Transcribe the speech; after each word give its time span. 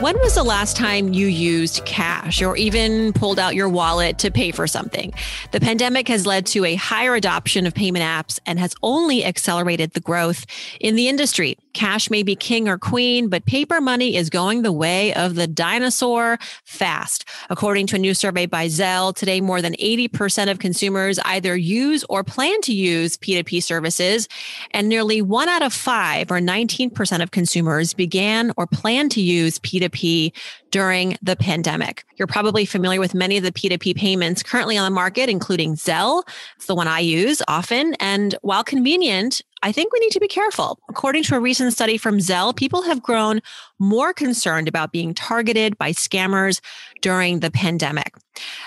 When 0.00 0.18
was 0.20 0.34
the 0.34 0.42
last 0.42 0.76
time 0.76 1.14
you 1.14 1.26
used 1.26 1.82
cash 1.86 2.42
or 2.42 2.54
even 2.58 3.14
pulled 3.14 3.38
out 3.38 3.54
your 3.54 3.70
wallet 3.70 4.18
to 4.18 4.30
pay 4.30 4.50
for 4.50 4.66
something? 4.66 5.14
The 5.52 5.60
pandemic 5.60 6.06
has 6.08 6.26
led 6.26 6.44
to 6.48 6.66
a 6.66 6.74
higher 6.74 7.14
adoption 7.14 7.66
of 7.66 7.72
payment 7.72 8.04
apps 8.04 8.38
and 8.44 8.58
has 8.58 8.74
only 8.82 9.24
accelerated 9.24 9.94
the 9.94 10.00
growth 10.00 10.44
in 10.80 10.96
the 10.96 11.08
industry. 11.08 11.56
Cash 11.72 12.10
may 12.10 12.22
be 12.22 12.36
king 12.36 12.68
or 12.68 12.76
queen, 12.76 13.28
but 13.28 13.46
paper 13.46 13.80
money 13.80 14.16
is 14.16 14.28
going 14.28 14.62
the 14.62 14.72
way 14.72 15.14
of 15.14 15.34
the 15.34 15.46
dinosaur 15.46 16.38
fast. 16.64 17.26
According 17.48 17.86
to 17.88 17.96
a 17.96 17.98
new 17.98 18.12
survey 18.12 18.44
by 18.44 18.66
Zelle, 18.66 19.14
today 19.14 19.40
more 19.40 19.62
than 19.62 19.72
80% 19.74 20.50
of 20.50 20.58
consumers 20.58 21.18
either 21.20 21.56
use 21.56 22.04
or 22.10 22.22
plan 22.22 22.60
to 22.62 22.74
use 22.74 23.16
P2P 23.16 23.62
services, 23.62 24.28
and 24.72 24.90
nearly 24.90 25.22
one 25.22 25.48
out 25.48 25.62
of 25.62 25.72
five 25.72 26.30
or 26.30 26.38
19% 26.38 27.22
of 27.22 27.30
consumers 27.30 27.94
began 27.94 28.52
or 28.58 28.66
plan 28.66 29.08
to 29.10 29.22
use 29.22 29.58
P2P 29.58 29.85
P2P 29.90 30.32
during 30.70 31.16
the 31.22 31.36
pandemic. 31.36 32.04
You're 32.16 32.26
probably 32.26 32.64
familiar 32.64 33.00
with 33.00 33.14
many 33.14 33.36
of 33.36 33.44
the 33.44 33.52
P2P 33.52 33.96
payments 33.96 34.42
currently 34.42 34.76
on 34.76 34.84
the 34.84 34.94
market, 34.94 35.28
including 35.28 35.74
Zelle. 35.74 36.22
It's 36.56 36.66
the 36.66 36.74
one 36.74 36.88
I 36.88 37.00
use 37.00 37.42
often. 37.48 37.94
And 37.94 38.34
while 38.42 38.64
convenient, 38.64 39.42
I 39.62 39.72
think 39.72 39.92
we 39.92 40.00
need 40.00 40.12
to 40.12 40.20
be 40.20 40.28
careful. 40.28 40.78
According 40.88 41.22
to 41.24 41.36
a 41.36 41.40
recent 41.40 41.72
study 41.72 41.96
from 41.96 42.18
Zelle, 42.18 42.54
people 42.54 42.82
have 42.82 43.02
grown 43.02 43.40
more 43.78 44.12
concerned 44.12 44.68
about 44.68 44.92
being 44.92 45.14
targeted 45.14 45.78
by 45.78 45.92
scammers 45.92 46.60
during 47.00 47.40
the 47.40 47.50
pandemic. 47.50 48.14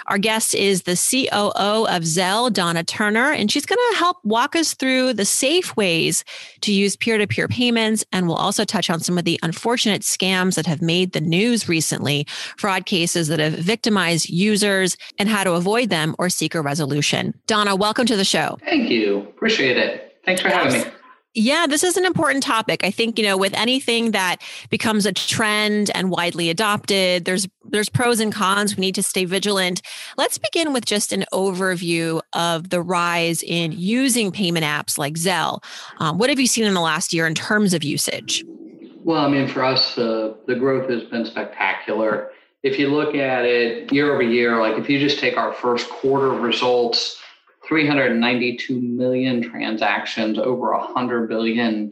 Our 0.07 0.17
guest 0.17 0.53
is 0.55 0.83
the 0.83 0.95
COO 0.95 1.87
of 1.87 2.03
Zelle, 2.03 2.51
Donna 2.51 2.83
Turner, 2.83 3.31
and 3.31 3.51
she's 3.51 3.65
going 3.65 3.79
to 3.91 3.97
help 3.97 4.17
walk 4.23 4.55
us 4.55 4.73
through 4.73 5.13
the 5.13 5.25
safe 5.25 5.75
ways 5.75 6.23
to 6.61 6.73
use 6.73 6.95
peer 6.95 7.17
to 7.17 7.27
peer 7.27 7.47
payments. 7.47 8.03
And 8.11 8.27
we'll 8.27 8.37
also 8.37 8.65
touch 8.65 8.89
on 8.89 8.99
some 8.99 9.17
of 9.17 9.25
the 9.25 9.39
unfortunate 9.43 10.01
scams 10.01 10.55
that 10.55 10.65
have 10.65 10.81
made 10.81 11.13
the 11.13 11.21
news 11.21 11.69
recently, 11.69 12.25
fraud 12.57 12.85
cases 12.85 13.27
that 13.27 13.39
have 13.39 13.53
victimized 13.53 14.29
users, 14.29 14.97
and 15.17 15.29
how 15.29 15.43
to 15.43 15.53
avoid 15.53 15.89
them 15.89 16.15
or 16.19 16.29
seek 16.29 16.55
a 16.55 16.61
resolution. 16.61 17.33
Donna, 17.47 17.75
welcome 17.75 18.05
to 18.05 18.15
the 18.15 18.25
show. 18.25 18.57
Thank 18.65 18.89
you. 18.89 19.19
Appreciate 19.19 19.77
it. 19.77 20.17
Thanks 20.25 20.41
for 20.41 20.49
having 20.49 20.81
me. 20.81 20.91
Yeah, 21.35 21.67
this 21.67 21.83
is 21.83 21.95
an 21.95 22.05
important 22.05 22.41
topic. 22.41 22.83
I 22.83 22.89
think, 22.89 23.19
you 23.19 23.25
know, 23.25 23.37
with 23.37 23.53
anything 23.53 24.11
that 24.11 24.37
becomes 24.71 25.05
a 25.05 25.13
trend 25.13 25.91
and 25.93 26.09
widely 26.09 26.49
adopted, 26.49 27.25
there's 27.25 27.47
there's 27.63 27.87
pros 27.87 28.19
and 28.19 28.33
cons. 28.33 28.75
We 28.75 28.81
need 28.81 28.95
to 28.95 29.03
stay 29.03 29.25
vigilant. 29.25 29.83
Let's 30.17 30.39
begin 30.39 30.73
with 30.73 30.85
just 30.85 31.13
an 31.13 31.25
overview 31.31 32.19
of 32.33 32.71
the 32.71 32.81
rise 32.81 33.43
in 33.43 33.73
using 33.73 34.31
payment 34.31 34.65
apps 34.65 34.97
like 34.97 35.13
Zelle. 35.13 35.63
Um, 35.99 36.17
what 36.17 36.31
have 36.31 36.39
you 36.39 36.47
seen 36.47 36.65
in 36.65 36.73
the 36.73 36.81
last 36.81 37.13
year 37.13 37.27
in 37.27 37.35
terms 37.35 37.75
of 37.75 37.83
usage? 37.83 38.43
Well, 39.03 39.23
I 39.23 39.29
mean, 39.29 39.47
for 39.47 39.63
us, 39.63 39.99
uh, 39.99 40.33
the 40.47 40.55
growth 40.55 40.89
has 40.89 41.03
been 41.03 41.25
spectacular. 41.25 42.31
If 42.63 42.79
you 42.79 42.89
look 42.89 43.13
at 43.13 43.45
it 43.45 43.93
year 43.93 44.11
over 44.11 44.23
year, 44.23 44.59
like 44.59 44.79
if 44.79 44.89
you 44.89 44.99
just 44.99 45.19
take 45.19 45.37
our 45.37 45.53
first 45.53 45.89
quarter 45.89 46.31
results, 46.31 47.21
392 47.69 48.81
million 48.81 49.43
transactions, 49.43 50.39
over 50.39 50.71
$100 50.71 51.29
billion. 51.29 51.89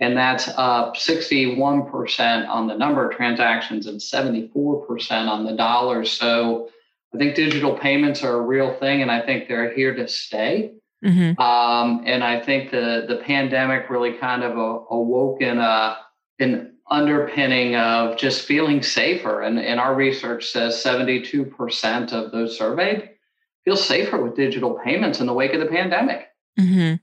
And 0.00 0.16
that's 0.16 0.48
up 0.56 0.96
61% 0.96 2.48
on 2.48 2.66
the 2.66 2.74
number 2.74 3.08
of 3.08 3.14
transactions 3.14 3.86
and 3.86 4.00
74% 4.00 5.28
on 5.28 5.44
the 5.44 5.52
dollars. 5.52 6.10
So 6.10 6.70
I 7.14 7.18
think 7.18 7.36
digital 7.36 7.76
payments 7.76 8.24
are 8.24 8.34
a 8.34 8.40
real 8.40 8.74
thing, 8.74 9.02
and 9.02 9.10
I 9.10 9.20
think 9.20 9.46
they're 9.46 9.72
here 9.74 9.94
to 9.94 10.08
stay. 10.08 10.72
Mm-hmm. 11.04 11.40
Um, 11.40 12.02
and 12.06 12.24
I 12.24 12.40
think 12.40 12.70
the 12.70 13.04
the 13.06 13.16
pandemic 13.16 13.90
really 13.90 14.14
kind 14.14 14.42
of 14.42 14.56
awoke 14.90 15.42
in 15.42 15.58
a 15.58 15.98
an 16.38 16.72
underpinning 16.90 17.76
of 17.76 18.16
just 18.16 18.46
feeling 18.46 18.82
safer. 18.82 19.42
And, 19.42 19.58
and 19.58 19.80
our 19.80 19.94
research 19.94 20.46
says 20.46 20.76
72% 20.76 22.12
of 22.12 22.32
those 22.32 22.56
surveyed 22.56 23.10
feel 23.66 23.76
safer 23.76 24.22
with 24.22 24.36
digital 24.36 24.78
payments 24.84 25.20
in 25.20 25.26
the 25.26 25.32
wake 25.32 25.52
of 25.52 25.60
the 25.60 25.66
pandemic. 25.66 26.28
Mm-hmm. 26.58 26.94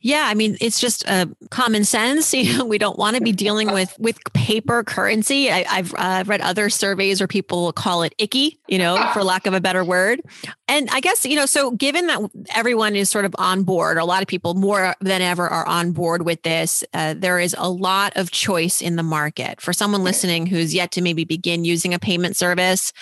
Yeah, 0.00 0.24
I 0.26 0.34
mean, 0.34 0.56
it's 0.60 0.80
just 0.80 1.08
uh, 1.08 1.26
common 1.50 1.84
sense. 1.84 2.32
You 2.42 2.58
know, 2.58 2.64
we 2.64 2.78
don't 2.78 2.98
want 2.98 3.16
to 3.16 3.22
be 3.22 3.30
dealing 3.30 3.72
with 3.72 3.94
with 4.00 4.18
paper 4.32 4.82
currency. 4.82 5.50
I, 5.50 5.62
have 5.62 5.94
uh, 5.96 6.24
read 6.26 6.40
other 6.40 6.68
surveys 6.68 7.20
where 7.20 7.28
people 7.28 7.72
call 7.72 8.02
it 8.02 8.14
icky, 8.18 8.58
you 8.66 8.78
know, 8.78 9.10
for 9.12 9.22
lack 9.22 9.46
of 9.46 9.54
a 9.54 9.60
better 9.60 9.84
word. 9.84 10.20
And 10.66 10.88
I 10.90 11.00
guess 11.00 11.24
you 11.24 11.36
know, 11.36 11.46
so 11.46 11.70
given 11.70 12.08
that 12.08 12.20
everyone 12.54 12.96
is 12.96 13.10
sort 13.10 13.24
of 13.24 13.34
on 13.38 13.62
board, 13.62 13.96
a 13.96 14.04
lot 14.04 14.22
of 14.22 14.28
people 14.28 14.54
more 14.54 14.96
than 15.00 15.22
ever 15.22 15.48
are 15.48 15.66
on 15.66 15.92
board 15.92 16.22
with 16.24 16.42
this. 16.42 16.82
Uh, 16.92 17.14
there 17.16 17.38
is 17.38 17.54
a 17.58 17.70
lot 17.70 18.12
of 18.16 18.30
choice 18.32 18.82
in 18.82 18.96
the 18.96 19.02
market 19.02 19.60
for 19.60 19.72
someone 19.72 20.02
listening 20.02 20.46
who's 20.46 20.74
yet 20.74 20.90
to 20.92 21.00
maybe 21.00 21.24
begin 21.24 21.64
using 21.64 21.94
a 21.94 21.98
payment 21.98 22.36
service 22.36 22.92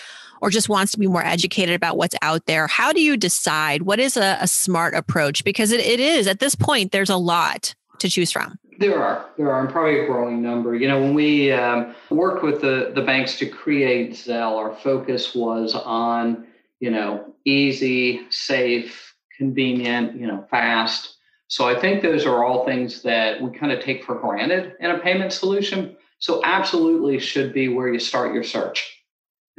or 0.41 0.51
just 0.51 0.69
wants 0.69 0.93
to 0.93 0.99
be 0.99 1.07
more 1.07 1.25
educated 1.25 1.75
about 1.75 1.97
what's 1.97 2.17
out 2.23 2.47
there, 2.47 2.67
how 2.67 2.93
do 2.93 3.01
you 3.01 3.17
decide 3.17 3.83
what 3.83 4.01
is 4.01 4.17
a, 4.17 4.39
a 4.41 4.47
smart 4.47 4.95
approach? 4.95 5.45
Because 5.45 5.73
it, 5.73 5.81
it 5.81 6.01
is 6.01 6.27
at 6.27 6.41
this 6.41 6.55
point, 6.55 6.93
there's 6.93 7.11
a 7.11 7.17
lot 7.17 7.75
to 7.99 8.09
choose 8.09 8.33
from. 8.33 8.59
There 8.79 9.03
are, 9.03 9.27
there 9.37 9.53
are, 9.53 9.67
probably 9.67 10.01
a 10.01 10.07
growing 10.07 10.41
number. 10.41 10.75
You 10.75 10.89
know, 10.89 11.01
when 11.01 11.13
we 11.13 11.53
um, 11.53 11.95
worked 12.09 12.43
with 12.43 12.63
the 12.63 12.93
the 12.95 13.03
banks 13.03 13.39
to 13.39 13.47
create 13.47 14.13
Zelle, 14.13 14.57
our 14.57 14.75
focus 14.75 15.35
was 15.35 15.75
on 15.75 16.47
you 16.79 16.91
know 16.91 17.35
easy, 17.45 18.23
safe, 18.31 19.15
convenient, 19.37 20.19
you 20.19 20.27
know, 20.27 20.47
fast. 20.51 21.17
So 21.49 21.69
I 21.69 21.79
think 21.79 22.03
those 22.03 22.25
are 22.27 22.45
all 22.45 22.65
things 22.65 23.03
that 23.03 23.43
we 23.43 23.51
kind 23.51 23.73
of 23.73 23.83
take 23.83 24.05
for 24.05 24.15
granted 24.15 24.75
in 24.81 24.91
a 24.91 24.99
payment 24.99 25.33
solution. 25.33 25.97
So 26.19 26.41
absolutely 26.45 27.19
should 27.19 27.53
be 27.53 27.69
where 27.69 27.93
you 27.93 27.99
start 27.99 28.35
your 28.35 28.45
search. 28.45 29.00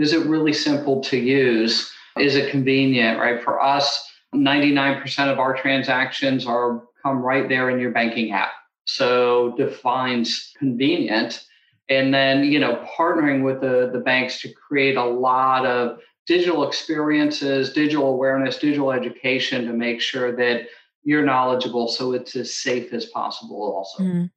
Is 0.01 0.13
it 0.13 0.25
really 0.25 0.53
simple 0.53 1.01
to 1.01 1.17
use? 1.17 1.91
Is 2.17 2.35
it 2.35 2.51
convenient, 2.51 3.19
right? 3.19 3.41
For 3.41 3.61
us, 3.61 4.09
99% 4.33 5.31
of 5.31 5.39
our 5.39 5.55
transactions 5.55 6.45
are 6.45 6.83
come 7.03 7.21
right 7.21 7.47
there 7.49 7.69
in 7.69 7.79
your 7.79 7.91
banking 7.91 8.31
app. 8.31 8.51
So 8.85 9.53
defines 9.57 10.53
convenient. 10.57 11.45
And 11.89 12.13
then, 12.13 12.45
you 12.45 12.59
know, 12.59 12.85
partnering 12.97 13.43
with 13.43 13.61
the, 13.61 13.89
the 13.91 13.99
banks 13.99 14.41
to 14.41 14.53
create 14.53 14.97
a 14.97 15.03
lot 15.03 15.65
of 15.65 15.99
digital 16.27 16.67
experiences, 16.67 17.73
digital 17.73 18.07
awareness, 18.07 18.59
digital 18.59 18.91
education 18.91 19.65
to 19.65 19.73
make 19.73 19.99
sure 19.99 20.35
that 20.35 20.67
you're 21.03 21.25
knowledgeable 21.25 21.87
so 21.87 22.13
it's 22.13 22.35
as 22.35 22.53
safe 22.53 22.93
as 22.93 23.05
possible 23.07 23.73
also. 23.75 24.03
Mm. 24.03 24.29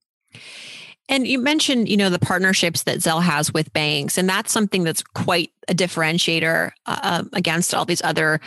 And 1.08 1.26
you 1.26 1.38
mentioned, 1.38 1.88
you 1.88 1.96
know, 1.96 2.08
the 2.08 2.18
partnerships 2.18 2.84
that 2.84 2.98
Zelle 2.98 3.22
has 3.22 3.52
with 3.52 3.72
banks, 3.72 4.16
and 4.16 4.28
that's 4.28 4.52
something 4.52 4.84
that's 4.84 5.02
quite 5.02 5.50
a 5.68 5.74
differentiator 5.74 6.72
uh, 6.86 7.00
um, 7.02 7.30
against 7.32 7.74
all 7.74 7.84
these 7.84 8.02
other 8.02 8.40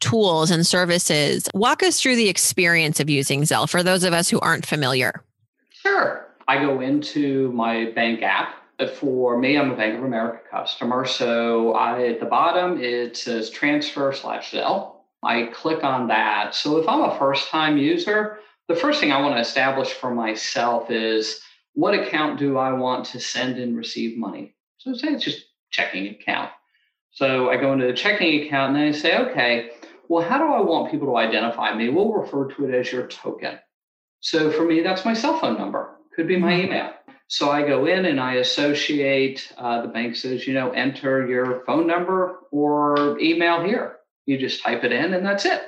tools 0.00 0.50
and 0.50 0.66
services. 0.66 1.48
Walk 1.54 1.82
us 1.82 2.00
through 2.00 2.16
the 2.16 2.28
experience 2.28 3.00
of 3.00 3.10
using 3.10 3.42
Zelle 3.42 3.68
for 3.68 3.82
those 3.82 4.04
of 4.04 4.12
us 4.12 4.28
who 4.28 4.38
aren't 4.40 4.66
familiar. 4.66 5.22
Sure. 5.70 6.26
I 6.46 6.58
go 6.58 6.80
into 6.80 7.50
my 7.52 7.90
bank 7.92 8.22
app. 8.22 8.56
For 8.96 9.38
me, 9.38 9.56
I'm 9.56 9.70
a 9.70 9.76
Bank 9.76 9.98
of 9.98 10.04
America 10.04 10.40
customer. 10.50 11.04
So 11.04 11.74
I, 11.74 12.08
at 12.08 12.20
the 12.20 12.26
bottom, 12.26 12.82
it 12.82 13.16
says 13.16 13.48
transfer 13.48 14.12
slash 14.12 14.50
Zelle. 14.50 14.96
I 15.22 15.44
click 15.54 15.84
on 15.84 16.08
that. 16.08 16.54
So 16.54 16.78
if 16.78 16.88
I'm 16.88 17.02
a 17.02 17.16
first 17.18 17.48
time 17.48 17.78
user, 17.78 18.38
the 18.68 18.74
first 18.74 19.00
thing 19.00 19.12
I 19.12 19.20
want 19.20 19.36
to 19.36 19.40
establish 19.40 19.92
for 19.92 20.12
myself 20.12 20.90
is 20.90 21.40
what 21.74 21.94
account 21.94 22.38
do 22.38 22.56
I 22.56 22.72
want 22.72 23.06
to 23.06 23.20
send 23.20 23.58
and 23.58 23.76
receive 23.76 24.16
money? 24.16 24.54
So 24.78 24.94
say 24.94 25.08
it's 25.08 25.24
just 25.24 25.44
checking 25.70 26.08
account. 26.08 26.50
So 27.10 27.50
I 27.50 27.56
go 27.56 27.72
into 27.72 27.86
the 27.86 27.92
checking 27.92 28.42
account 28.42 28.74
and 28.74 28.82
then 28.82 28.88
I 28.88 28.92
say, 28.92 29.18
okay, 29.18 29.70
well, 30.08 30.26
how 30.26 30.38
do 30.38 30.52
I 30.52 30.60
want 30.60 30.90
people 30.90 31.08
to 31.08 31.16
identify 31.16 31.74
me? 31.74 31.88
We'll 31.88 32.12
refer 32.12 32.48
to 32.48 32.64
it 32.66 32.74
as 32.74 32.92
your 32.92 33.06
token. 33.06 33.58
So 34.20 34.50
for 34.50 34.64
me, 34.64 34.80
that's 34.80 35.04
my 35.04 35.14
cell 35.14 35.38
phone 35.38 35.58
number, 35.58 35.96
could 36.14 36.26
be 36.26 36.36
my 36.36 36.52
mm-hmm. 36.52 36.66
email. 36.66 36.92
So 37.28 37.50
I 37.50 37.66
go 37.66 37.86
in 37.86 38.04
and 38.04 38.20
I 38.20 38.34
associate, 38.34 39.52
uh, 39.56 39.82
the 39.82 39.88
bank 39.88 40.16
says, 40.16 40.46
you 40.46 40.54
know, 40.54 40.70
enter 40.70 41.26
your 41.26 41.64
phone 41.64 41.86
number 41.86 42.40
or 42.52 43.18
email 43.18 43.64
here. 43.64 43.96
You 44.26 44.38
just 44.38 44.62
type 44.62 44.84
it 44.84 44.92
in 44.92 45.14
and 45.14 45.24
that's 45.24 45.44
it. 45.44 45.62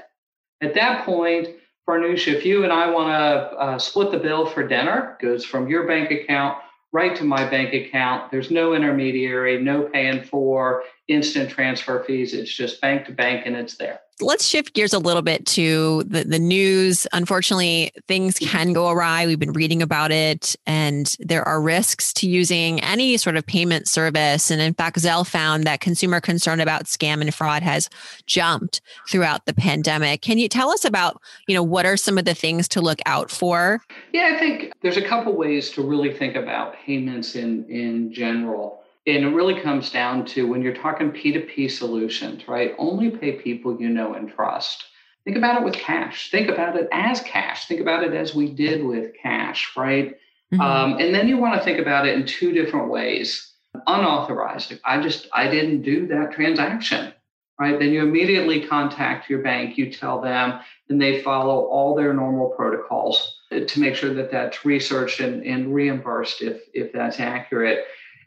At 0.61 0.75
that 0.75 1.05
point, 1.05 1.49
Farnoosh, 1.89 2.27
if 2.27 2.45
you 2.45 2.65
and 2.65 2.73
I 2.73 2.91
want 2.91 3.09
to 3.09 3.59
uh, 3.59 3.79
split 3.79 4.11
the 4.11 4.19
bill 4.19 4.47
for 4.47 4.67
dinner, 4.67 5.17
goes 5.21 5.45
from 5.45 5.69
your 5.69 5.87
bank 5.87 6.11
account 6.11 6.59
right 6.93 7.15
to 7.17 7.25
my 7.25 7.49
bank 7.49 7.75
account. 7.75 8.31
There's 8.31 8.51
no 8.51 8.75
intermediary, 8.75 9.63
no 9.63 9.83
paying 9.83 10.25
for 10.25 10.85
instant 11.09 11.51
transfer 11.51 12.03
fees. 12.05 12.35
It's 12.35 12.53
just 12.53 12.81
bank 12.81 13.07
to 13.07 13.13
bank 13.13 13.47
and 13.47 13.55
it's 13.55 13.77
there 13.77 14.01
let's 14.21 14.47
shift 14.47 14.75
gears 14.75 14.93
a 14.93 14.99
little 14.99 15.23
bit 15.23 15.45
to 15.47 16.03
the, 16.05 16.25
the 16.25 16.39
news. 16.39 17.07
Unfortunately, 17.13 17.93
things 18.09 18.39
can 18.39 18.73
go 18.73 18.89
awry. 18.89 19.27
We've 19.27 19.39
been 19.39 19.53
reading 19.53 19.83
about 19.83 20.11
it, 20.11 20.57
and 20.67 21.15
there 21.21 21.47
are 21.47 21.61
risks 21.61 22.13
to 22.15 22.29
using 22.29 22.81
any 22.81 23.17
sort 23.17 23.37
of 23.37 23.47
payment 23.47 23.89
service. 23.89 24.51
And 24.51 24.61
in 24.61 24.75
fact, 24.75 24.99
Zelle 24.99 25.27
found 25.27 25.65
that 25.65 25.81
consumer 25.81 26.21
concern 26.21 26.61
about 26.61 26.85
scam 26.85 27.21
and 27.21 27.35
fraud 27.35 27.63
has 27.63 27.91
jumped 28.27 28.81
throughout 29.09 29.47
the 29.47 29.55
pandemic. 29.55 30.23
Can 30.23 30.39
you 30.39 30.49
tell 30.49 30.71
us 30.71 30.85
about, 30.85 31.21
you 31.47 31.55
know, 31.55 31.63
what 31.63 31.87
are 31.87 31.97
some 31.97 32.19
of 32.19 32.25
the 32.25 32.35
things 32.35 32.69
to 32.69 32.81
look 32.81 33.01
out 33.07 33.31
for? 33.31 33.81
Yeah, 34.13 34.33
I 34.35 34.39
think 34.39 34.73
there's 34.83 34.97
a 34.97 35.07
couple 35.07 35.35
ways 35.37 35.71
to 35.73 35.83
really 35.83 36.13
think 36.13 36.37
about 36.37 36.75
payments 36.75 37.35
in 37.35 37.65
in 37.69 38.13
general. 38.13 38.83
And 39.07 39.25
it 39.25 39.29
really 39.29 39.61
comes 39.61 39.91
down 39.91 40.25
to 40.27 40.49
when 40.49 40.63
you're 40.63 40.75
talking 40.75 41.13
P2P 41.13 41.71
solutions, 41.71 42.49
right? 42.49 42.75
Only 42.77 43.11
pay 43.11 43.33
people 43.33 43.81
you 43.81 43.89
know 43.89 44.15
and 44.15 44.29
trust. 44.29 44.85
Think 45.25 45.37
about 45.37 45.61
it 45.61 45.65
with 45.65 45.75
cash. 45.75 46.31
Think 46.31 46.49
about 46.49 46.77
it 46.77 46.89
as 46.93 47.21
cash. 47.21 47.67
Think 47.67 47.81
about 47.81 48.05
it 48.05 48.15
as 48.15 48.35
we 48.35 48.51
did 48.53 48.85
with 48.85 49.13
cash, 49.21 49.73
right? 49.77 50.17
Mm-hmm. 50.53 50.61
Um, 50.61 50.99
and 50.99 51.15
then 51.15 51.29
you 51.29 51.37
want 51.37 51.55
to 51.55 51.65
think 51.65 51.79
about 51.79 52.07
it 52.07 52.17
in 52.17 52.27
two 52.27 52.53
different 52.53 52.91
ways. 52.91 53.53
Unauthorized. 53.87 54.79
I 54.85 55.01
just, 55.01 55.29
I 55.33 55.49
didn't 55.49 55.83
do 55.83 56.07
that 56.09 56.33
transaction, 56.33 57.13
right? 57.61 57.79
Then 57.79 57.91
you 57.91 58.03
immediately 58.03 58.67
contact 58.67 59.29
your 59.29 59.43
bank, 59.43 59.77
you 59.77 59.93
tell 59.93 60.21
them, 60.21 60.61
and 60.89 61.01
they 61.01 61.23
follow 61.23 61.65
all 61.67 61.95
their 61.95 62.15
normal 62.15 62.51
protocols 62.51 63.41
to 63.51 63.81
make 63.81 63.95
sure 63.95 64.15
that 64.15 64.31
that's 64.31 64.65
researched 64.65 65.21
and, 65.21 65.45
and 65.45 65.75
reimbursed 65.75 66.43
if, 66.43 66.63
if 66.73 66.93
that's 66.93 67.21
accurate. 67.21 67.85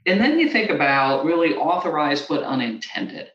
And 0.10 0.20
then 0.20 0.40
you 0.40 0.50
think 0.50 0.72
about 0.72 1.24
really 1.24 1.54
authorized 1.54 2.28
but 2.28 2.42
unintended. 2.42 3.28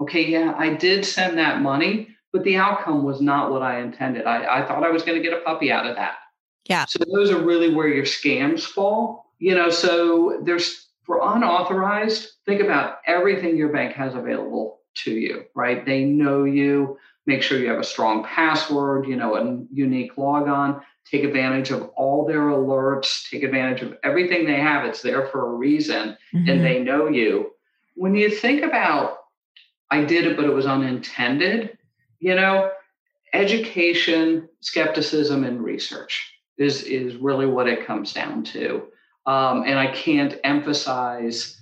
Okay, 0.00 0.24
yeah, 0.24 0.54
I 0.56 0.74
did 0.74 1.04
send 1.04 1.36
that 1.38 1.60
money, 1.60 2.08
but 2.32 2.44
the 2.44 2.56
outcome 2.56 3.02
was 3.02 3.20
not 3.20 3.50
what 3.50 3.62
I 3.62 3.80
intended. 3.80 4.26
I, 4.26 4.60
I 4.60 4.66
thought 4.66 4.84
I 4.84 4.90
was 4.90 5.02
going 5.02 5.20
to 5.20 5.28
get 5.28 5.36
a 5.36 5.42
puppy 5.42 5.72
out 5.72 5.86
of 5.86 5.96
that. 5.96 6.14
Yeah. 6.66 6.84
So 6.86 7.00
those 7.12 7.32
are 7.32 7.42
really 7.42 7.74
where 7.74 7.88
your 7.88 8.04
scams 8.04 8.62
fall. 8.62 9.32
You 9.40 9.56
know, 9.56 9.70
so 9.70 10.40
there's 10.44 10.86
for 11.02 11.20
unauthorized, 11.34 12.28
think 12.46 12.60
about 12.60 12.98
everything 13.06 13.56
your 13.56 13.72
bank 13.72 13.94
has 13.94 14.14
available 14.14 14.82
to 15.02 15.10
you, 15.10 15.44
right? 15.56 15.84
They 15.84 16.04
know 16.04 16.44
you, 16.44 16.96
make 17.26 17.42
sure 17.42 17.58
you 17.58 17.70
have 17.70 17.80
a 17.80 17.84
strong 17.84 18.22
password, 18.22 19.08
you 19.08 19.16
know, 19.16 19.34
a 19.34 19.64
unique 19.72 20.16
logon 20.16 20.80
take 21.10 21.24
advantage 21.24 21.70
of 21.70 21.82
all 21.96 22.24
their 22.24 22.42
alerts, 22.42 23.28
take 23.28 23.42
advantage 23.42 23.82
of 23.82 23.96
everything 24.04 24.46
they 24.46 24.60
have. 24.60 24.84
It's 24.84 25.02
there 25.02 25.26
for 25.26 25.48
a 25.48 25.54
reason 25.54 26.16
mm-hmm. 26.32 26.48
and 26.48 26.64
they 26.64 26.78
know 26.82 27.08
you. 27.08 27.50
When 27.96 28.14
you 28.14 28.30
think 28.30 28.62
about, 28.62 29.18
I 29.90 30.04
did 30.04 30.26
it, 30.26 30.36
but 30.36 30.44
it 30.44 30.52
was 30.52 30.66
unintended, 30.66 31.76
you 32.20 32.34
know, 32.34 32.70
education, 33.32 34.48
skepticism, 34.60 35.44
and 35.44 35.62
research 35.62 36.32
is, 36.58 36.82
is 36.84 37.16
really 37.16 37.46
what 37.46 37.68
it 37.68 37.86
comes 37.86 38.12
down 38.12 38.44
to. 38.44 38.86
Um, 39.26 39.64
and 39.66 39.78
I 39.78 39.88
can't 39.88 40.38
emphasize 40.44 41.60